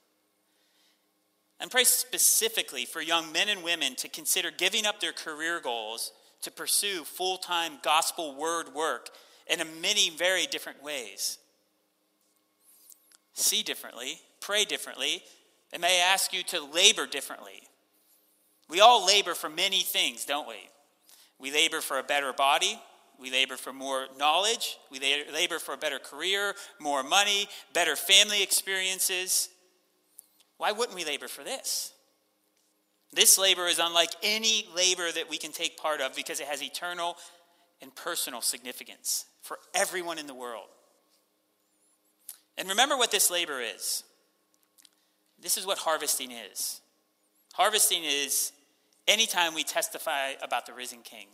And 1.60 1.72
pray 1.72 1.84
specifically 1.84 2.86
for 2.86 3.02
young 3.02 3.32
men 3.32 3.50
and 3.50 3.64
women 3.64 3.96
to 3.96 4.10
consider 4.10 4.52
giving 4.52 4.86
up 4.86 5.00
their 5.00 5.14
career 5.14 5.60
goals 5.60 6.12
to 6.42 6.52
pursue 6.52 7.04
full 7.04 7.38
time 7.38 7.74
gospel 7.84 8.36
word 8.36 8.74
work 8.76 9.10
in 9.48 9.60
many 9.82 10.10
very 10.10 10.46
different 10.46 10.84
ways. 10.84 11.40
See 13.34 13.64
differently, 13.64 14.20
pray 14.42 14.66
differently, 14.66 15.24
and 15.72 15.82
may 15.82 16.02
ask 16.02 16.34
you 16.34 16.44
to 16.44 16.64
labor 16.64 17.06
differently. 17.06 17.67
We 18.70 18.82
all 18.82 19.06
labor 19.06 19.34
for 19.34 19.50
many 19.50 19.82
things, 19.82 20.26
don't 20.26 20.48
we? 20.48 20.70
We 21.40 21.52
labor 21.52 21.82
for 21.82 22.00
a 22.00 22.04
better 22.04 22.34
body, 22.34 22.80
we 23.20 23.32
labor 23.32 23.58
for 23.58 23.74
more 23.74 24.08
knowledge. 24.18 24.78
We 24.92 25.00
labor 25.34 25.60
for 25.60 25.74
a 25.74 25.78
better 25.78 26.00
career, 26.00 26.54
more 26.80 27.04
money, 27.04 27.48
better 27.74 27.96
family 27.96 28.44
experiences. 28.44 29.50
Why 30.58 30.72
wouldn't 30.72 30.96
we 30.96 31.04
labor 31.04 31.28
for 31.28 31.44
this? 31.44 31.94
This 33.12 33.38
labor 33.38 33.66
is 33.68 33.80
unlike 33.80 34.12
any 34.22 34.68
labor 34.76 35.12
that 35.12 35.30
we 35.30 35.38
can 35.38 35.52
take 35.52 35.78
part 35.78 36.02
of 36.02 36.16
because 36.16 36.40
it 36.40 36.48
has 36.48 36.62
eternal 36.62 37.18
and 37.82 37.94
personal 37.96 38.42
significance 38.42 39.26
for 39.42 39.58
everyone 39.74 40.20
in 40.20 40.28
the 40.28 40.34
world. 40.36 40.68
And 42.58 42.70
remember 42.70 42.98
what 42.98 43.12
this 43.12 43.32
labor 43.32 43.62
is. 43.62 44.04
This 45.40 45.58
is 45.58 45.66
what 45.66 45.78
harvesting 45.80 46.32
is. 46.32 46.82
Harvesting 47.54 48.04
is 48.04 48.52
anytime 49.08 49.54
we 49.54 49.64
testify 49.64 50.32
about 50.42 50.66
the 50.66 50.74
risen 50.74 51.00
King. 51.04 51.28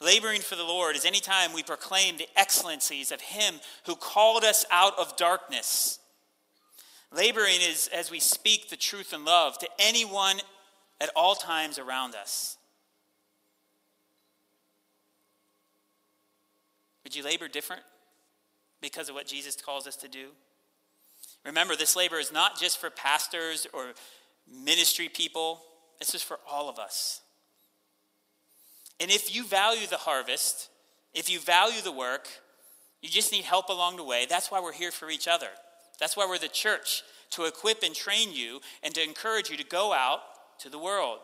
Laboring 0.00 0.42
for 0.42 0.56
the 0.56 0.64
Lord 0.64 0.94
is 0.94 1.04
any 1.04 1.20
time 1.20 1.52
we 1.52 1.62
proclaim 1.62 2.16
the 2.16 2.28
excellencies 2.36 3.10
of 3.10 3.20
Him 3.20 3.56
who 3.86 3.96
called 3.96 4.44
us 4.44 4.64
out 4.70 4.98
of 4.98 5.16
darkness. 5.16 5.98
Laboring 7.14 7.60
is 7.62 7.88
as 7.94 8.10
we 8.10 8.20
speak 8.20 8.68
the 8.68 8.76
truth 8.76 9.12
and 9.12 9.24
love 9.24 9.58
to 9.58 9.68
anyone 9.78 10.36
at 11.00 11.10
all 11.16 11.34
times 11.34 11.78
around 11.78 12.14
us. 12.14 12.58
Would 17.04 17.14
you 17.14 17.22
labor 17.22 17.48
different 17.48 17.82
because 18.82 19.08
of 19.08 19.14
what 19.14 19.26
Jesus 19.26 19.56
calls 19.56 19.86
us 19.86 19.96
to 19.96 20.08
do? 20.08 20.30
Remember, 21.44 21.76
this 21.76 21.94
labor 21.94 22.18
is 22.18 22.32
not 22.32 22.58
just 22.58 22.78
for 22.78 22.90
pastors 22.90 23.66
or 23.72 23.92
ministry 24.50 25.08
people, 25.08 25.62
this 25.98 26.14
is 26.14 26.22
for 26.22 26.38
all 26.50 26.68
of 26.68 26.78
us. 26.78 27.20
And 29.00 29.10
if 29.10 29.34
you 29.34 29.44
value 29.44 29.86
the 29.86 29.96
harvest, 29.96 30.68
if 31.14 31.28
you 31.30 31.38
value 31.38 31.80
the 31.82 31.92
work, 31.92 32.28
you 33.02 33.08
just 33.08 33.32
need 33.32 33.44
help 33.44 33.68
along 33.68 33.96
the 33.96 34.04
way. 34.04 34.26
That's 34.28 34.50
why 34.50 34.60
we're 34.60 34.72
here 34.72 34.90
for 34.90 35.10
each 35.10 35.28
other. 35.28 35.48
That's 35.98 36.16
why 36.16 36.26
we're 36.26 36.38
the 36.38 36.48
church, 36.48 37.02
to 37.30 37.44
equip 37.44 37.82
and 37.82 37.94
train 37.94 38.32
you 38.32 38.60
and 38.82 38.94
to 38.94 39.02
encourage 39.02 39.50
you 39.50 39.56
to 39.56 39.64
go 39.64 39.92
out 39.92 40.20
to 40.60 40.68
the 40.68 40.78
world. 40.78 41.18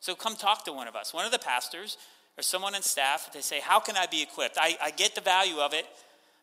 So 0.00 0.14
come 0.14 0.36
talk 0.36 0.64
to 0.64 0.72
one 0.72 0.88
of 0.88 0.96
us, 0.96 1.12
one 1.12 1.26
of 1.26 1.32
the 1.32 1.38
pastors 1.38 1.98
or 2.38 2.42
someone 2.42 2.74
on 2.74 2.82
staff. 2.82 3.30
They 3.32 3.40
say, 3.40 3.60
How 3.60 3.80
can 3.80 3.96
I 3.96 4.06
be 4.06 4.22
equipped? 4.22 4.56
I, 4.58 4.76
I 4.82 4.90
get 4.90 5.14
the 5.14 5.20
value 5.20 5.58
of 5.58 5.74
it. 5.74 5.86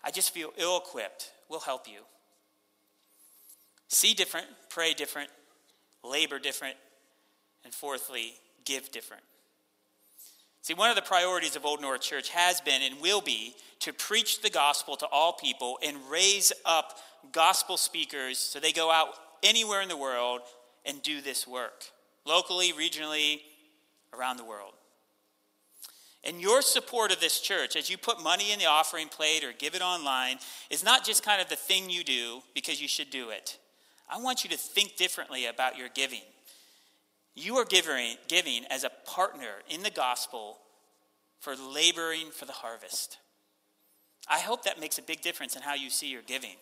I 0.04 0.12
just 0.12 0.34
feel 0.34 0.54
ill 0.58 0.78
equipped. 0.78 1.32
We'll 1.50 1.60
help 1.60 1.88
you. 1.88 2.02
See 3.88 4.13
different, 4.13 4.48
pray 4.70 4.94
different, 4.94 5.30
labor 6.04 6.40
different, 6.40 6.76
and 7.67 7.75
fourthly, 7.75 8.34
give 8.63 8.93
different. 8.93 9.23
See, 10.62 10.73
one 10.73 10.89
of 10.89 10.95
the 10.95 11.01
priorities 11.01 11.58
of 11.58 11.65
Old 11.65 11.82
North 11.82 11.99
Church 11.99 12.30
has 12.30 12.62
been 12.62 12.82
and 12.82 13.01
will 13.01 13.19
be 13.19 13.56
to 13.82 13.91
preach 13.91 14.41
the 14.41 14.49
gospel 14.49 14.95
to 14.95 15.06
all 15.08 15.34
people 15.34 15.77
and 15.86 15.97
raise 16.10 16.53
up 16.63 16.97
gospel 17.34 17.75
speakers 17.75 18.39
so 18.39 18.62
they 18.62 18.71
go 18.71 18.89
out 18.89 19.10
anywhere 19.43 19.82
in 19.82 19.89
the 19.89 19.97
world 19.97 20.39
and 20.86 21.03
do 21.03 21.19
this 21.19 21.45
work, 21.45 21.84
locally, 22.25 22.71
regionally, 22.71 23.41
around 24.17 24.38
the 24.38 24.45
world. 24.45 24.75
And 26.23 26.39
your 26.39 26.62
support 26.62 27.12
of 27.12 27.19
this 27.19 27.41
church, 27.41 27.75
as 27.75 27.89
you 27.89 27.97
put 27.97 28.23
money 28.23 28.53
in 28.53 28.60
the 28.60 28.65
offering 28.67 29.10
plate 29.10 29.43
or 29.43 29.51
give 29.51 29.75
it 29.75 29.82
online, 29.82 30.38
is 30.69 30.86
not 30.86 31.06
just 31.06 31.21
kind 31.21 31.41
of 31.41 31.49
the 31.49 31.58
thing 31.58 31.89
you 31.89 32.06
do 32.06 32.43
because 32.56 32.82
you 32.82 32.88
should 32.88 33.10
do 33.10 33.30
it. 33.30 33.58
I 34.10 34.21
want 34.21 34.45
you 34.45 34.49
to 34.51 34.58
think 34.58 34.95
differently 34.95 35.47
about 35.47 35.77
your 35.77 35.89
giving. 35.89 36.21
You 37.39 37.58
are 37.58 37.65
giving, 37.65 38.15
giving 38.28 38.65
as 38.71 38.84
a 38.84 38.89
partner 39.06 39.62
in 39.69 39.84
the 39.84 39.91
gospel 39.91 40.58
for 41.39 41.56
laboring 41.56 42.32
for 42.32 42.45
the 42.45 42.52
harvest. 42.52 43.19
I 44.28 44.39
hope 44.39 44.63
that 44.63 44.80
makes 44.80 44.97
a 44.97 45.04
big 45.04 45.21
difference 45.21 45.56
in 45.56 45.62
how 45.62 45.76
you 45.76 45.91
see 45.91 46.08
your 46.08 46.23
giving. 46.23 46.56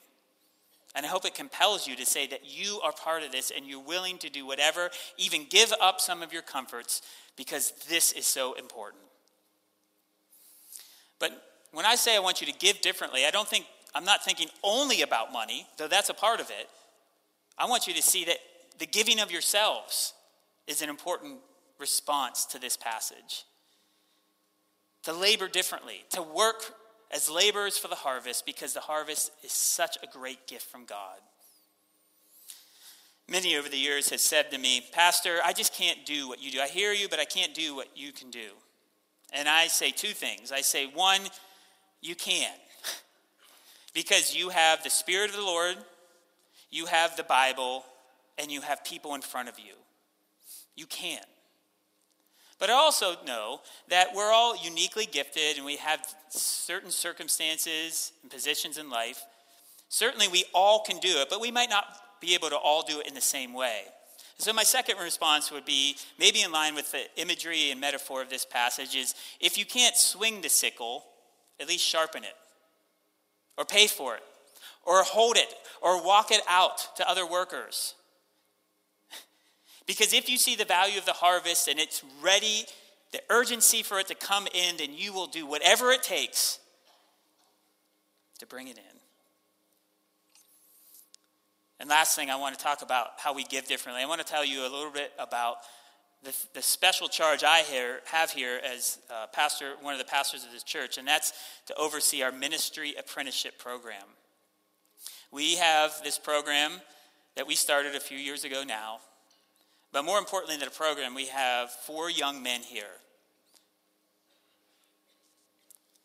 And 0.93 1.05
I 1.05 1.09
hope 1.09 1.25
it 1.25 1.33
compels 1.33 1.87
you 1.87 1.95
to 1.95 2.05
say 2.05 2.27
that 2.27 2.41
you 2.43 2.81
are 2.83 2.91
part 2.91 3.23
of 3.23 3.31
this 3.31 3.53
and 3.55 3.65
you're 3.65 3.79
willing 3.79 4.17
to 4.17 4.29
do 4.29 4.45
whatever, 4.45 4.89
even 5.17 5.45
give 5.49 5.73
up 5.81 6.01
some 6.01 6.21
of 6.21 6.33
your 6.33 6.41
comforts, 6.41 7.01
because 7.37 7.71
this 7.87 8.11
is 8.11 8.25
so 8.25 8.53
important. 8.53 9.03
But 11.19 11.41
when 11.71 11.85
I 11.85 11.95
say 11.95 12.17
I 12.17 12.19
want 12.19 12.41
you 12.41 12.47
to 12.47 12.59
give 12.59 12.81
differently, 12.81 13.25
I 13.25 13.31
don't 13.31 13.47
think, 13.47 13.65
I'm 13.93 14.05
not 14.05 14.25
thinking 14.25 14.49
only 14.61 15.03
about 15.03 15.31
money, 15.31 15.67
though 15.77 15.87
that's 15.87 16.09
a 16.09 16.13
part 16.13 16.41
of 16.41 16.49
it. 16.49 16.69
I 17.57 17.65
want 17.65 17.87
you 17.87 17.93
to 17.93 18.01
see 18.01 18.25
that 18.25 18.37
the 18.77 18.85
giving 18.85 19.21
of 19.21 19.31
yourselves 19.31 20.13
is 20.67 20.81
an 20.81 20.89
important 20.89 21.39
response 21.79 22.45
to 22.47 22.59
this 22.59 22.77
passage. 22.77 23.45
To 25.03 25.13
labor 25.13 25.47
differently, 25.47 26.03
to 26.11 26.21
work 26.21 26.73
as 27.11 27.29
laborers 27.29 27.77
for 27.77 27.87
the 27.87 27.95
harvest 27.95 28.45
because 28.45 28.73
the 28.73 28.79
harvest 28.79 29.31
is 29.43 29.51
such 29.51 29.97
a 30.01 30.07
great 30.07 30.47
gift 30.47 30.63
from 30.63 30.85
God. 30.85 31.19
Many 33.27 33.55
over 33.55 33.69
the 33.69 33.77
years 33.77 34.09
have 34.09 34.19
said 34.19 34.51
to 34.51 34.57
me, 34.57 34.83
Pastor, 34.91 35.39
I 35.43 35.53
just 35.53 35.73
can't 35.73 36.05
do 36.05 36.27
what 36.27 36.41
you 36.41 36.51
do. 36.51 36.59
I 36.61 36.67
hear 36.67 36.93
you, 36.93 37.07
but 37.09 37.19
I 37.19 37.25
can't 37.25 37.55
do 37.55 37.75
what 37.75 37.87
you 37.95 38.11
can 38.11 38.29
do. 38.29 38.49
And 39.33 39.49
I 39.49 39.67
say 39.67 39.91
two 39.91 40.13
things. 40.13 40.51
I 40.51 40.61
say, 40.61 40.85
one, 40.85 41.21
you 42.01 42.15
can. 42.15 42.51
because 43.93 44.35
you 44.35 44.49
have 44.49 44.83
the 44.83 44.91
Spirit 44.91 45.31
of 45.31 45.35
the 45.35 45.41
Lord, 45.41 45.75
you 46.69 46.85
have 46.85 47.17
the 47.17 47.23
Bible, 47.23 47.83
and 48.37 48.51
you 48.51 48.61
have 48.61 48.83
people 48.83 49.15
in 49.15 49.21
front 49.21 49.49
of 49.49 49.59
you. 49.59 49.73
You 50.75 50.85
can. 50.85 51.21
But 52.59 52.69
I 52.69 52.73
also 52.73 53.15
know 53.25 53.61
that 53.89 54.15
we're 54.15 54.31
all 54.31 54.55
uniquely 54.55 55.05
gifted 55.05 55.57
and 55.57 55.65
we 55.65 55.75
have 55.77 55.99
certain 56.29 56.91
circumstances 56.91 58.13
and 58.21 58.31
positions 58.31 58.77
in 58.77 58.89
life. 58.89 59.23
Certainly, 59.89 60.29
we 60.29 60.45
all 60.53 60.83
can 60.83 60.99
do 60.99 61.19
it, 61.21 61.29
but 61.29 61.41
we 61.41 61.51
might 61.51 61.69
not 61.69 61.85
be 62.21 62.33
able 62.33 62.49
to 62.49 62.55
all 62.55 62.81
do 62.81 62.99
it 62.99 63.07
in 63.07 63.13
the 63.13 63.21
same 63.21 63.53
way. 63.53 63.83
So, 64.37 64.51
my 64.51 64.63
second 64.63 64.97
response 64.99 65.51
would 65.51 65.65
be 65.65 65.95
maybe 66.17 66.41
in 66.41 66.51
line 66.51 66.75
with 66.75 66.91
the 66.91 67.03
imagery 67.17 67.71
and 67.71 67.79
metaphor 67.79 68.21
of 68.21 68.29
this 68.29 68.45
passage 68.45 68.95
is 68.95 69.15
if 69.39 69.57
you 69.57 69.65
can't 69.65 69.95
swing 69.95 70.41
the 70.41 70.49
sickle, 70.49 71.03
at 71.59 71.67
least 71.67 71.85
sharpen 71.85 72.23
it 72.23 72.35
or 73.57 73.65
pay 73.65 73.87
for 73.87 74.15
it 74.15 74.23
or 74.83 75.03
hold 75.03 75.37
it 75.37 75.53
or 75.81 76.03
walk 76.03 76.31
it 76.31 76.41
out 76.49 76.95
to 76.97 77.09
other 77.09 77.25
workers. 77.25 77.95
Because 79.85 80.13
if 80.13 80.29
you 80.29 80.37
see 80.37 80.55
the 80.55 80.65
value 80.65 80.97
of 80.97 81.05
the 81.05 81.13
harvest 81.13 81.67
and 81.67 81.79
it's 81.79 82.03
ready, 82.21 82.65
the 83.11 83.21
urgency 83.29 83.83
for 83.83 83.99
it 83.99 84.07
to 84.07 84.15
come 84.15 84.47
in, 84.53 84.77
then 84.77 84.89
you 84.93 85.13
will 85.13 85.27
do 85.27 85.45
whatever 85.45 85.91
it 85.91 86.03
takes 86.03 86.59
to 88.39 88.45
bring 88.45 88.67
it 88.67 88.77
in. 88.77 88.83
And 91.79 91.89
last 91.89 92.15
thing, 92.15 92.29
I 92.29 92.35
want 92.35 92.57
to 92.57 92.63
talk 92.63 92.81
about 92.81 93.09
how 93.17 93.33
we 93.33 93.43
give 93.43 93.67
differently. 93.67 94.01
I 94.01 94.05
want 94.05 94.21
to 94.21 94.27
tell 94.27 94.45
you 94.45 94.61
a 94.61 94.69
little 94.69 94.91
bit 94.91 95.11
about 95.19 95.57
the, 96.23 96.33
the 96.53 96.61
special 96.61 97.07
charge 97.07 97.43
I 97.43 97.59
here, 97.59 97.99
have 98.05 98.31
here 98.31 98.59
as 98.63 98.97
uh, 99.11 99.27
pastor, 99.27 99.73
one 99.81 99.93
of 99.93 99.99
the 99.99 100.05
pastors 100.05 100.43
of 100.43 100.51
this 100.51 100.63
church, 100.63 100.97
and 100.97 101.07
that's 101.07 101.33
to 101.67 101.75
oversee 101.75 102.23
our 102.23 102.31
ministry 102.31 102.95
apprenticeship 102.97 103.59
program. 103.59 104.03
We 105.31 105.55
have 105.55 106.01
this 106.03 106.17
program 106.17 106.81
that 107.35 107.45
we 107.45 107.55
started 107.55 107.93
a 107.93 107.99
few 107.99 108.17
years 108.17 108.43
ago 108.43 108.63
now, 108.65 108.99
but 109.95 110.03
more 110.03 110.19
importantly 110.19 110.57
than 110.57 110.67
a 110.67 110.71
program, 110.71 111.15
we 111.15 111.27
have 111.27 111.71
four 111.71 112.09
young 112.09 112.43
men 112.43 112.59
here. 112.59 112.99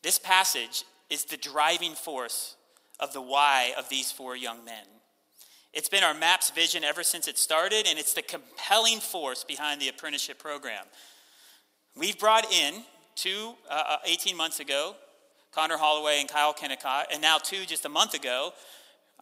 This 0.01 0.17
passage 0.17 0.85
is 1.11 1.25
the 1.25 1.37
driving 1.37 1.95
force 1.95 2.55
of 3.01 3.13
the 3.13 3.21
why 3.21 3.73
of 3.77 3.89
these 3.89 4.13
four 4.13 4.37
young 4.37 4.65
men. 4.65 4.85
It's 5.73 5.89
been 5.89 6.05
our 6.05 6.15
MAPS 6.15 6.51
vision 6.51 6.85
ever 6.85 7.03
since 7.03 7.27
it 7.27 7.37
started, 7.37 7.89
and 7.89 7.99
it's 7.99 8.15
the 8.15 8.23
compelling 8.23 9.01
force 9.01 9.43
behind 9.43 9.81
the 9.81 9.89
apprenticeship 9.89 10.39
program. 10.39 10.85
We've 11.97 12.17
brought 12.17 12.45
in 12.53 12.85
two, 13.17 13.55
uh, 13.69 13.83
uh 13.89 13.97
18 14.05 14.37
months 14.37 14.61
ago, 14.61 14.95
Connor 15.51 15.79
Holloway 15.79 16.21
and 16.21 16.29
Kyle 16.29 16.55
Kennicott, 16.55 17.07
and 17.13 17.21
now 17.21 17.39
two 17.39 17.67
just 17.67 17.85
a 17.85 17.89
month 17.89 18.15
ago, 18.15 18.53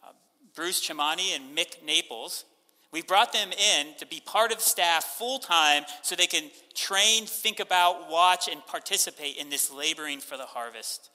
uh, 0.03 0.11
Bruce 0.53 0.87
Chamani 0.87 1.35
and 1.35 1.57
Mick 1.57 1.83
Naples. 1.83 2.45
We 2.91 3.03
brought 3.03 3.33
them 3.33 3.51
in 3.51 3.93
to 3.99 4.07
be 4.07 4.19
part 4.25 4.51
of 4.51 4.61
staff 4.61 5.03
full 5.03 5.39
time 5.39 5.83
so 6.01 6.15
they 6.15 6.25
can 6.25 6.49
train, 6.73 7.25
think 7.25 7.59
about, 7.59 8.09
watch, 8.09 8.47
and 8.47 8.65
participate 8.65 9.37
in 9.37 9.49
this 9.49 9.71
laboring 9.71 10.19
for 10.19 10.37
the 10.37 10.45
harvest. 10.45 11.09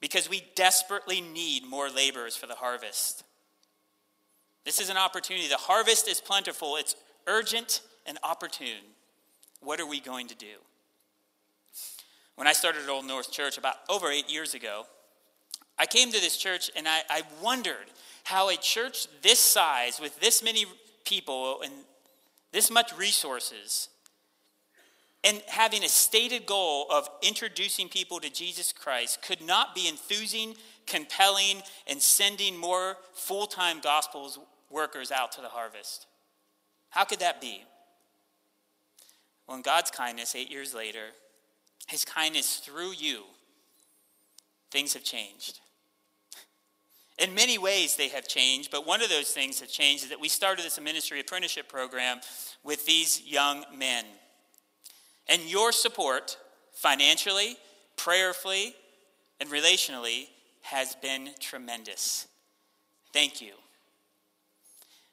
Because 0.00 0.30
we 0.30 0.44
desperately 0.54 1.20
need 1.20 1.64
more 1.66 1.90
laborers 1.90 2.36
for 2.36 2.46
the 2.46 2.54
harvest. 2.54 3.24
This 4.64 4.80
is 4.80 4.90
an 4.90 4.96
opportunity. 4.96 5.48
The 5.48 5.56
harvest 5.56 6.08
is 6.08 6.20
plentiful, 6.20 6.76
it's 6.76 6.94
urgent 7.26 7.82
and 8.06 8.18
opportune. 8.22 8.94
What 9.60 9.80
are 9.80 9.86
we 9.86 10.00
going 10.00 10.28
to 10.28 10.36
do? 10.36 10.46
When 12.36 12.46
I 12.46 12.52
started 12.52 12.88
Old 12.88 13.06
North 13.06 13.30
Church 13.30 13.58
about 13.58 13.74
over 13.88 14.08
eight 14.10 14.30
years 14.30 14.54
ago, 14.54 14.86
I 15.80 15.86
came 15.86 16.12
to 16.12 16.20
this 16.20 16.36
church 16.36 16.70
and 16.76 16.86
I, 16.86 17.00
I 17.08 17.22
wondered 17.42 17.86
how 18.24 18.50
a 18.50 18.56
church 18.56 19.06
this 19.22 19.38
size, 19.40 19.98
with 19.98 20.20
this 20.20 20.42
many 20.44 20.66
people 21.06 21.62
and 21.62 21.72
this 22.52 22.70
much 22.70 22.96
resources, 22.98 23.88
and 25.24 25.42
having 25.48 25.82
a 25.82 25.88
stated 25.88 26.44
goal 26.44 26.86
of 26.90 27.08
introducing 27.22 27.88
people 27.88 28.20
to 28.20 28.30
Jesus 28.30 28.72
Christ 28.72 29.22
could 29.22 29.40
not 29.40 29.74
be 29.74 29.88
enthusing, 29.88 30.54
compelling, 30.86 31.62
and 31.86 32.02
sending 32.02 32.58
more 32.58 32.98
full 33.14 33.46
time 33.46 33.80
gospels 33.80 34.38
workers 34.68 35.10
out 35.10 35.32
to 35.32 35.40
the 35.40 35.48
harvest. 35.48 36.06
How 36.90 37.04
could 37.04 37.20
that 37.20 37.40
be? 37.40 37.64
Well, 39.46 39.56
in 39.56 39.62
God's 39.62 39.90
kindness, 39.90 40.34
eight 40.36 40.50
years 40.50 40.74
later, 40.74 41.06
his 41.88 42.04
kindness 42.04 42.58
through 42.58 42.92
you, 42.92 43.22
things 44.70 44.92
have 44.92 45.04
changed. 45.04 45.60
In 47.20 47.34
many 47.34 47.58
ways, 47.58 47.96
they 47.96 48.08
have 48.08 48.26
changed, 48.26 48.70
but 48.70 48.86
one 48.86 49.02
of 49.02 49.10
those 49.10 49.28
things 49.28 49.60
that 49.60 49.68
changed 49.68 50.04
is 50.04 50.10
that 50.10 50.20
we 50.20 50.28
started 50.30 50.64
this 50.64 50.80
ministry 50.80 51.20
apprenticeship 51.20 51.68
program 51.68 52.20
with 52.64 52.86
these 52.86 53.22
young 53.26 53.64
men. 53.76 54.06
And 55.28 55.42
your 55.42 55.70
support, 55.70 56.38
financially, 56.72 57.56
prayerfully, 57.96 58.74
and 59.38 59.50
relationally, 59.50 60.28
has 60.62 60.96
been 60.96 61.28
tremendous. 61.38 62.26
Thank 63.12 63.42
you. 63.42 63.52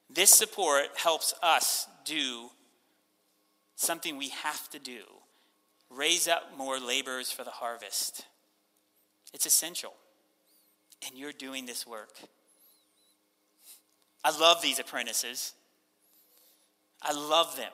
This 0.09 0.31
support 0.31 0.85
helps 0.95 1.33
us 1.43 1.87
do 2.05 2.49
something 3.75 4.17
we 4.17 4.29
have 4.29 4.69
to 4.69 4.79
do 4.79 5.01
raise 5.89 6.27
up 6.27 6.57
more 6.57 6.79
laborers 6.79 7.31
for 7.31 7.43
the 7.43 7.51
harvest. 7.51 8.25
It's 9.33 9.45
essential. 9.45 9.93
And 11.05 11.17
you're 11.17 11.31
doing 11.31 11.65
this 11.65 11.85
work. 11.85 12.13
I 14.23 14.37
love 14.37 14.61
these 14.61 14.79
apprentices. 14.79 15.53
I 17.01 17.13
love 17.13 17.55
them. 17.55 17.71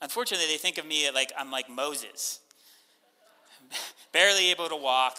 Unfortunately, 0.00 0.46
they 0.46 0.58
think 0.58 0.78
of 0.78 0.86
me 0.86 1.10
like 1.10 1.32
I'm 1.36 1.50
like 1.50 1.68
Moses, 1.68 2.40
barely 4.12 4.50
able 4.50 4.68
to 4.68 4.76
walk, 4.76 5.18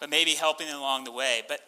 but 0.00 0.10
maybe 0.10 0.32
helping 0.32 0.66
them 0.66 0.76
along 0.76 1.04
the 1.04 1.12
way. 1.12 1.42
But 1.48 1.60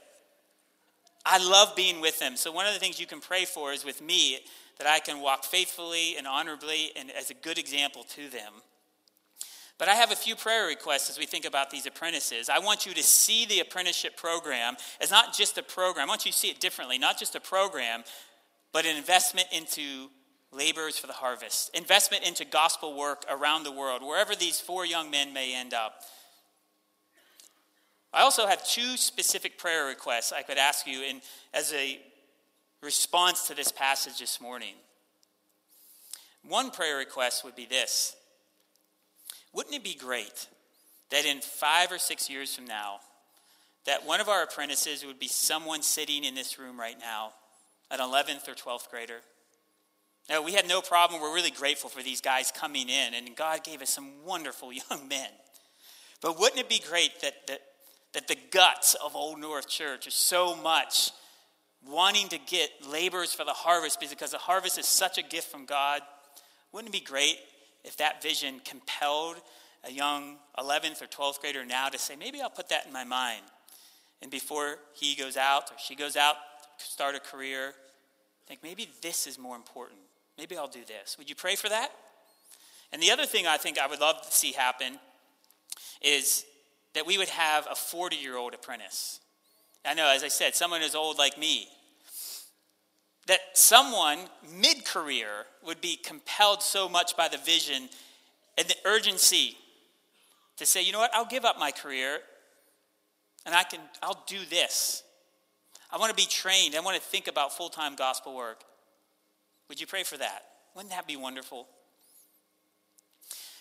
I 1.25 1.39
love 1.39 1.75
being 1.75 2.01
with 2.01 2.19
them. 2.19 2.37
So, 2.37 2.53
one 2.53 2.67
of 2.67 2.75
the 2.75 2.81
things 2.81 3.01
you 3.01 3.07
can 3.07 3.21
pray 3.21 3.47
for 3.47 3.73
is 3.73 3.85
with 3.85 4.03
me 4.03 4.41
that 4.79 4.87
I 4.87 4.99
can 4.99 5.21
walk 5.21 5.45
faithfully 5.45 6.17
and 6.17 6.27
honorably 6.27 6.91
and 6.97 7.11
as 7.11 7.31
a 7.31 7.35
good 7.35 7.59
example 7.59 8.05
to 8.11 8.29
them. 8.29 8.53
But 9.79 9.89
I 9.89 9.95
have 9.95 10.13
a 10.13 10.17
few 10.17 10.37
prayer 10.37 10.67
requests 10.67 11.11
as 11.11 11.19
we 11.19 11.27
think 11.27 11.45
about 11.45 11.71
these 11.71 11.87
apprentices. 11.87 12.49
I 12.49 12.61
want 12.61 12.87
you 12.87 12.95
to 12.95 13.03
see 13.03 13.45
the 13.45 13.61
apprenticeship 13.61 14.17
program 14.17 14.77
as 15.01 15.11
not 15.11 15.35
just 15.35 15.59
a 15.59 15.63
program. 15.63 16.07
I 16.07 16.09
want 16.09 16.25
you 16.25 16.33
to 16.33 16.39
see 16.39 16.49
it 16.49 16.61
differently, 16.61 16.97
not 16.97 17.19
just 17.19 17.35
a 17.35 17.41
program, 17.41 18.05
but 18.73 18.87
an 18.87 18.97
investment 18.97 19.49
into 19.53 20.11
laborers 20.53 20.97
for 20.97 21.09
the 21.09 21.13
harvest, 21.13 21.77
investment 21.77 22.25
into 22.25 22.45
gospel 22.45 22.97
work 22.97 23.25
around 23.29 23.65
the 23.65 23.73
world, 23.73 24.03
wherever 24.03 24.37
these 24.37 24.61
four 24.61 24.87
young 24.87 25.11
men 25.11 25.33
may 25.33 25.55
end 25.55 25.75
up. 25.75 26.03
I 28.13 28.23
also 28.23 28.47
have 28.47 28.65
two 28.65 28.97
specific 28.97 29.59
prayer 29.59 29.87
requests 29.87 30.33
I 30.33 30.43
could 30.43 30.59
ask 30.59 30.87
you 30.87 31.03
in, 31.03 31.21
as 31.53 31.73
a 31.73 31.99
response 32.81 33.49
to 33.49 33.55
this 33.55 33.73
passage 33.73 34.21
this 34.21 34.41
morning. 34.41 34.75
One 36.47 36.71
prayer 36.71 36.97
request 36.97 37.43
would 37.45 37.57
be 37.57 37.67
this 37.67 38.15
Wouldn't 39.55 39.75
it 39.75 39.85
be 39.85 39.95
great 39.95 40.49
that 41.11 41.25
in 41.25 41.41
five 41.41 41.93
or 41.93 41.99
six 41.99 42.29
years 42.29 42.55
from 42.55 42.67
now, 42.67 42.97
that 43.87 44.07
one 44.07 44.21
of 44.21 44.29
our 44.29 44.43
apprentices 44.43 45.05
would 45.07 45.19
be 45.19 45.29
someone 45.29 45.83
sitting 45.83 46.25
in 46.25 46.35
this 46.35 46.59
room 46.59 46.79
right 46.79 46.99
now, 46.99 47.33
an 47.91 48.01
11th 48.01 48.49
or 48.49 48.55
12th 48.55 48.91
grader? 48.91 49.21
Now, 50.29 50.43
we 50.43 50.53
had 50.53 50.67
no 50.67 50.81
problem. 50.81 51.21
We're 51.21 51.35
really 51.35 51.51
grateful 51.51 51.91
for 51.91 52.03
these 52.03 52.21
guys 52.21 52.51
coming 52.51 52.89
in, 52.89 53.15
and 53.15 53.37
God 53.37 53.63
gave 53.63 53.83
us 53.83 53.91
some 53.91 54.11
wonderful 54.25 54.73
young 54.91 55.09
men. 55.09 55.29
But 56.21 56.39
wouldn't 56.39 56.61
it 56.61 56.69
be 56.69 56.83
great 56.87 57.21
that, 57.21 57.47
that 57.47 57.61
that 58.15 58.29
the 58.29 58.37
guts 58.51 58.95
of 59.05 59.15
Old 59.15 59.41
North 59.41 59.69
Church 59.69 60.07
is 60.07 60.15
so 60.15 60.57
much 60.57 61.11
wanting 61.87 62.29
to 62.29 62.39
get 62.39 62.71
laborers 62.89 63.35
for 63.35 63.45
the 63.45 63.53
harvest 63.53 64.01
because 64.01 64.31
the 64.31 64.39
harvest 64.39 64.79
is 64.79 64.87
such 64.87 65.19
a 65.19 65.23
gift 65.23 65.51
from 65.51 65.67
God. 65.67 66.01
Wouldn't 66.73 66.95
it 66.95 66.99
be 66.99 67.05
great 67.05 67.37
if 67.85 67.97
that 67.99 68.23
vision 68.23 68.61
compelled 68.65 69.37
a 69.87 69.93
young 69.93 70.37
11th 70.59 71.03
or 71.03 71.07
12th 71.07 71.41
grader 71.41 71.65
now 71.65 71.89
to 71.89 71.99
say, 71.99 72.17
maybe 72.17 72.41
I'll 72.41 72.51
put 72.51 72.71
that 72.71 72.87
in 72.87 72.93
my 72.93 73.05
mind? 73.05 73.43
And 74.23 74.31
before 74.31 74.79
he 74.95 75.15
goes 75.15 75.37
out 75.37 75.71
or 75.71 75.77
she 75.79 75.95
goes 75.95 76.17
out 76.17 76.37
to 76.79 76.85
start 76.85 77.15
a 77.15 77.21
career, 77.21 77.75
think 78.47 78.63
maybe 78.63 78.89
this 79.03 79.27
is 79.27 79.39
more 79.39 79.57
important. 79.57 80.01
Maybe 80.39 80.57
I'll 80.57 80.69
do 80.69 80.85
this. 80.87 81.17
Would 81.19 81.29
you 81.29 81.35
pray 81.35 81.57
for 81.57 81.69
that? 81.69 81.91
And 82.93 83.03
the 83.03 83.11
other 83.11 83.27
thing 83.27 83.47
I 83.47 83.57
think 83.57 83.79
I 83.79 83.87
would 83.87 84.01
love 84.01 84.23
to 84.23 84.33
see 84.33 84.53
happen 84.53 84.99
is 86.03 86.45
that 86.95 87.07
we 87.07 87.19
would 87.19 87.29
have 87.29 87.67
a 87.71 87.75
40 87.75 88.17
year 88.17 88.37
old 88.37 88.55
apprentice. 88.55 89.21
I 89.85 89.95
know, 89.95 90.09
as 90.09 90.23
I 90.23 90.29
said, 90.29 90.55
someone 90.55 90.83
as 90.83 90.95
old 90.95 91.19
like 91.19 91.39
me. 91.39 91.69
That 93.27 93.41
someone 93.55 94.19
mid 94.55 94.85
career 94.85 95.47
would 95.65 95.81
be 95.81 95.97
compelled 95.97 96.63
so 96.63 96.89
much 96.89 97.17
by 97.17 97.29
the 97.29 97.39
vision 97.39 97.89
and 98.59 98.69
the 98.69 98.77
urgency 98.85 99.57
to 100.59 100.67
say, 100.67 100.83
you 100.83 100.93
know 100.93 100.99
what, 100.99 101.15
I'll 101.15 101.25
give 101.25 101.45
up 101.45 101.59
my 101.59 101.71
career 101.71 102.19
and 103.47 103.55
I 103.55 103.63
can, 103.63 103.81
I'll 104.03 104.23
do 104.27 104.39
this. 104.49 105.03
I 105.91 105.99
want 105.99 106.11
to 106.11 106.17
be 106.17 106.29
trained. 106.29 106.75
I 106.75 106.81
want 106.81 106.97
to 106.97 107.03
think 107.03 107.29
about 107.29 107.57
full 107.57 107.69
time 107.69 107.95
gospel 107.95 108.35
work. 108.35 108.65
Would 109.69 109.81
you 109.81 109.87
pray 109.87 110.03
for 110.03 110.17
that? 110.17 110.43
Wouldn't 110.75 110.93
that 110.93 111.07
be 111.07 111.17
wonderful? 111.17 111.67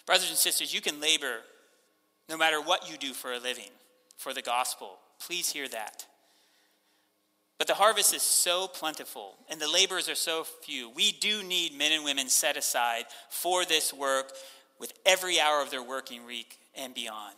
Brothers 0.06 0.30
and 0.30 0.38
sisters, 0.38 0.74
you 0.74 0.82
can 0.82 1.00
labor 1.00 1.38
no 2.30 2.38
matter 2.38 2.62
what 2.62 2.90
you 2.90 2.98
do 2.98 3.14
for 3.14 3.34
a 3.34 3.40
living, 3.40 3.70
for 4.18 4.34
the 4.34 4.42
gospel. 4.42 4.98
Please 5.26 5.50
hear 5.50 5.68
that. 5.70 6.06
But 7.64 7.70
the 7.70 7.76
harvest 7.76 8.14
is 8.14 8.22
so 8.22 8.68
plentiful 8.68 9.38
and 9.48 9.58
the 9.58 9.72
laborers 9.72 10.10
are 10.10 10.16
so 10.16 10.44
few. 10.44 10.90
We 10.90 11.14
do 11.14 11.42
need 11.42 11.74
men 11.74 11.94
and 11.94 12.04
women 12.04 12.28
set 12.28 12.58
aside 12.58 13.06
for 13.30 13.64
this 13.64 13.94
work 13.94 14.34
with 14.80 14.92
every 15.06 15.40
hour 15.40 15.62
of 15.62 15.72
their 15.72 15.82
working 15.82 16.26
week 16.26 16.60
and 16.76 16.94
beyond. 16.94 17.38